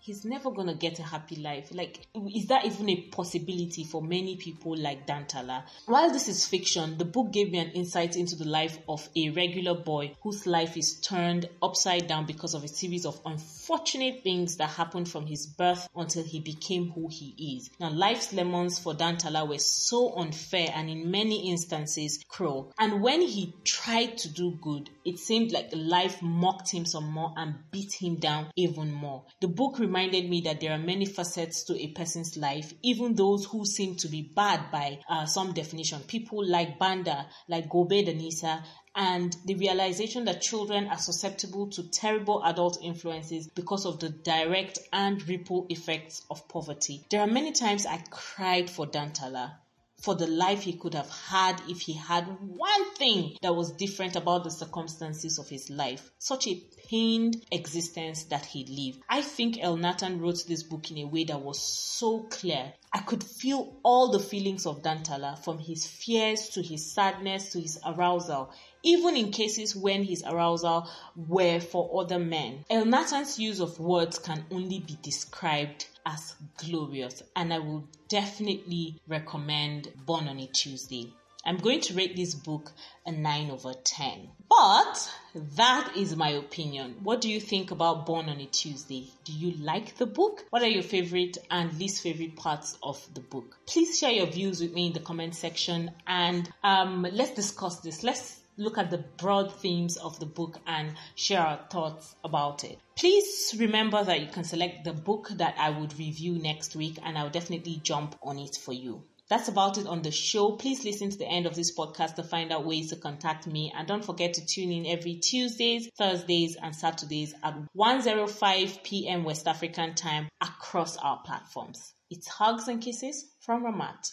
he's 0.03 0.25
never 0.25 0.51
gonna 0.51 0.75
get 0.75 0.99
a 0.99 1.03
happy 1.03 1.37
life. 1.37 1.71
Like, 1.73 2.01
is 2.35 2.47
that 2.47 2.67
even 2.67 2.91
a 2.91 3.03
possibility 3.03 3.85
for 3.85 4.03
many 4.03 4.37
people 4.37 4.77
like 4.77 5.07
Dantala? 5.07 5.63
While 5.87 6.11
this 6.11 6.27
is 6.27 6.45
fiction, 6.45 6.99
the 6.99 7.05
book 7.05 7.31
gave 7.31 7.53
me 7.53 7.61
an 7.61 7.71
insight 7.71 8.17
into 8.17 8.35
the 8.35 8.45
life 8.45 8.77
of 8.89 9.09
a 9.15 9.31
regular 9.31 9.75
boy 9.75 10.17
whose 10.23 10.45
life 10.45 10.77
is 10.77 11.01
turned 11.01 11.49
upside 11.63 12.09
down 12.09 12.27
because 12.27 12.55
of 12.55 12.65
a 12.65 12.69
series 12.69 13.07
of 13.07 13.21
unfortunate 13.25 14.25
things 14.25 14.57
that 14.57 14.71
happened 14.71 15.09
from 15.09 15.27
his 15.27 15.47
birth 15.47 15.89
until 15.95 16.25
he 16.25 16.41
became 16.41 16.91
who 16.91 17.07
he 17.09 17.57
is. 17.57 17.71
Now, 17.79 17.91
life's 17.91 18.33
lemons 18.33 18.81
for 18.81 18.95
Dantala 18.95 19.49
were 19.49 19.59
so 19.61 20.17
unfair 20.17 20.71
and 20.75 20.91
in 20.91 21.13
many 21.13 21.49
instances 21.49 22.25
cruel. 22.27 22.73
And 22.77 23.03
when 23.03 23.21
he 23.21 23.55
tried 23.63 24.19
to 24.19 24.29
do 24.29 24.59
good, 24.61 24.91
it 25.05 25.21
seemed 25.21 25.53
like 25.53 25.71
life 25.73 26.21
mocked 26.23 26.73
him 26.73 26.87
some 26.87 27.13
more 27.13 27.33
and 27.37 27.55
beat 27.71 27.93
him 27.93 28.17
down 28.17 28.49
even 28.57 28.93
more. 28.93 29.23
The 29.41 29.49
book 29.49 29.79
reminded 29.93 30.31
me 30.31 30.41
that 30.41 30.59
there 30.59 30.73
are 30.73 30.79
many 30.79 31.05
facets 31.05 31.65
to 31.65 31.77
a 31.79 31.89
person's 31.89 32.39
life, 32.39 32.73
even 32.83 33.15
those 33.15 33.45
who 33.45 33.67
seem 33.67 33.95
to 33.95 34.09
be 34.09 34.23
bad 34.23 34.71
by 34.73 34.99
uh, 35.07 35.27
some 35.27 35.53
definition. 35.53 36.01
People 36.07 36.49
like 36.49 36.79
Banda, 36.79 37.27
like 37.47 37.69
Gobe 37.69 38.03
Danisa, 38.07 38.65
and 38.97 39.37
the 39.45 39.55
realization 39.55 40.25
that 40.25 40.41
children 40.41 40.87
are 40.87 40.97
susceptible 40.97 41.69
to 41.69 41.91
terrible 41.91 42.43
adult 42.43 42.79
influences 42.83 43.49
because 43.49 43.85
of 43.85 44.01
the 44.01 44.09
direct 44.09 44.79
and 44.95 45.29
ripple 45.29 45.67
effects 45.69 46.23
of 46.31 46.49
poverty. 46.49 47.05
There 47.11 47.21
are 47.21 47.27
many 47.27 47.53
times 47.53 47.85
I 47.85 48.03
cried 48.11 48.71
for 48.71 48.87
Dantala 48.87 49.57
for 50.03 50.17
the 50.17 50.27
life 50.27 50.63
he 50.63 50.73
could 50.73 50.95
have 50.95 51.11
had 51.11 51.63
if 51.69 51.81
he 51.81 51.93
had 51.93 52.25
one 52.41 52.95
thing 52.97 53.37
that 53.41 53.55
was 53.55 53.71
different 53.73 54.17
about 54.17 54.43
the 54.43 54.51
circumstances 54.51 55.39
of 55.39 55.49
his 55.49 55.71
life. 55.71 56.11
Such 56.19 56.49
a 56.49 56.61
pained 56.89 57.45
existence 57.53 58.25
that 58.25 58.45
he 58.45 58.65
lived. 58.65 59.05
I 59.09 59.23
think 59.23 59.57
Elnathan 59.57 60.21
wrote 60.21 60.45
this 60.47 60.65
book 60.65 60.91
in 60.91 60.99
a 60.99 61.05
way 61.05 61.25
that 61.25 61.41
was 61.41 61.63
so 61.63 62.21
clear. 62.25 62.73
I 62.93 62.99
could 62.99 63.23
feel 63.23 63.77
all 63.85 64.11
the 64.11 64.19
feelings 64.19 64.67
of 64.67 64.83
Dantala 64.83 65.39
from 65.39 65.59
his 65.59 65.87
fears 65.87 66.49
to 66.51 66.63
his 66.63 66.93
sadness 66.93 67.53
to 67.53 67.61
his 67.61 67.79
arousal 67.87 68.53
even 68.83 69.17
in 69.17 69.31
cases 69.31 69.77
when 69.77 70.03
his 70.03 70.25
arousal 70.25 70.89
were 71.15 71.61
for 71.61 72.03
other 72.03 72.19
men. 72.19 72.65
Elnathan's 72.69 73.39
use 73.39 73.61
of 73.61 73.79
words 73.79 74.19
can 74.19 74.45
only 74.51 74.81
be 74.81 74.99
described 75.03 75.87
as 76.07 76.35
glorious, 76.57 77.23
and 77.37 77.53
I 77.53 77.59
will 77.59 77.85
definitely 78.09 79.01
recommend 79.09 79.93
Born 80.07 80.29
on 80.29 80.39
a 80.39 80.47
Tuesday. 80.47 81.13
I'm 81.45 81.57
going 81.57 81.81
to 81.81 81.95
rate 81.95 82.15
this 82.15 82.35
book 82.35 82.71
a 83.05 83.11
9 83.11 83.51
over 83.51 83.75
10. 83.75 84.29
But 84.49 85.13
that 85.57 85.97
is 85.97 86.15
my 86.15 86.31
opinion. 86.31 86.97
What 87.03 87.21
do 87.21 87.29
you 87.29 87.41
think 87.41 87.73
about 87.73 88.07
Born 88.07 88.29
on 88.29 88.39
a 88.39 88.47
Tuesday? 88.47 89.11
Do 89.25 89.33
you 89.33 89.53
like 89.59 89.97
the 89.97 90.07
book? 90.07 90.45
What 90.51 90.63
are 90.63 90.69
your 90.69 90.85
favorite 90.85 91.39
and 91.51 91.77
least 91.79 92.03
favorite 92.03 92.37
parts 92.37 92.79
of 92.83 93.05
the 93.15 93.21
book? 93.21 93.57
Please 93.67 93.99
share 93.99 94.13
your 94.13 94.27
views 94.27 94.61
with 94.61 94.73
me 94.73 94.89
in 94.89 94.93
the 94.93 95.01
comment 95.01 95.35
section 95.35 95.91
and 96.07 96.49
um, 96.63 97.07
let's 97.11 97.35
discuss 97.35 97.81
this. 97.81 98.05
Let's 98.05 98.42
look 98.63 98.79
at 98.79 98.91
the 98.91 99.05
broad 99.19 99.53
themes 99.61 99.97
of 99.97 100.19
the 100.19 100.27
book 100.27 100.59
and 100.67 100.95
share 101.15 101.41
our 101.41 101.61
thoughts 101.71 102.15
about 102.25 102.65
it. 102.65 102.79
Please 102.97 103.55
remember 103.59 104.03
that 104.05 104.21
you 104.21 104.29
can 104.29 104.45
select 104.45 104.85
the 104.85 104.93
book 104.93 105.29
that 105.37 105.57
I 105.59 105.71
would 105.71 105.99
review 105.99 106.39
next 106.39 106.75
week 106.77 106.99
and 107.03 107.19
I'll 107.19 107.31
definitely 107.31 107.81
jump 107.83 108.17
on 108.23 108.39
it 108.39 108.57
for 108.57 108.73
you. 108.73 109.03
That's 109.29 109.49
about 109.49 109.79
it 109.79 109.87
on 109.87 110.03
the 110.03 110.11
show. 110.11 110.53
Please 110.53 110.85
listen 110.85 111.09
to 111.11 111.17
the 111.17 111.27
end 111.27 111.47
of 111.47 111.55
this 111.55 111.75
podcast 111.75 112.17
to 112.17 112.23
find 112.23 112.53
out 112.53 112.67
ways 112.67 112.91
to 112.91 112.97
contact 112.97 113.47
me. 113.47 113.73
And 113.75 113.89
don't 113.89 114.05
forget 114.05 114.35
to 114.35 114.45
tune 114.45 114.71
in 114.71 114.85
every 114.85 115.15
Tuesdays, 115.15 115.89
Thursdays, 115.97 116.57
and 116.57 116.77
Saturdays 116.77 117.33
at 117.43 117.55
1.05 117.75 118.83
p.m. 118.83 119.25
West 119.25 119.49
African 119.49 119.95
time 119.95 120.29
across 120.43 120.99
our 120.99 121.23
platforms. 121.25 121.95
It's 122.11 122.29
hugs 122.29 122.69
and 122.69 122.83
kisses 122.83 123.25
from 123.41 123.65
Ramat. 123.65 124.13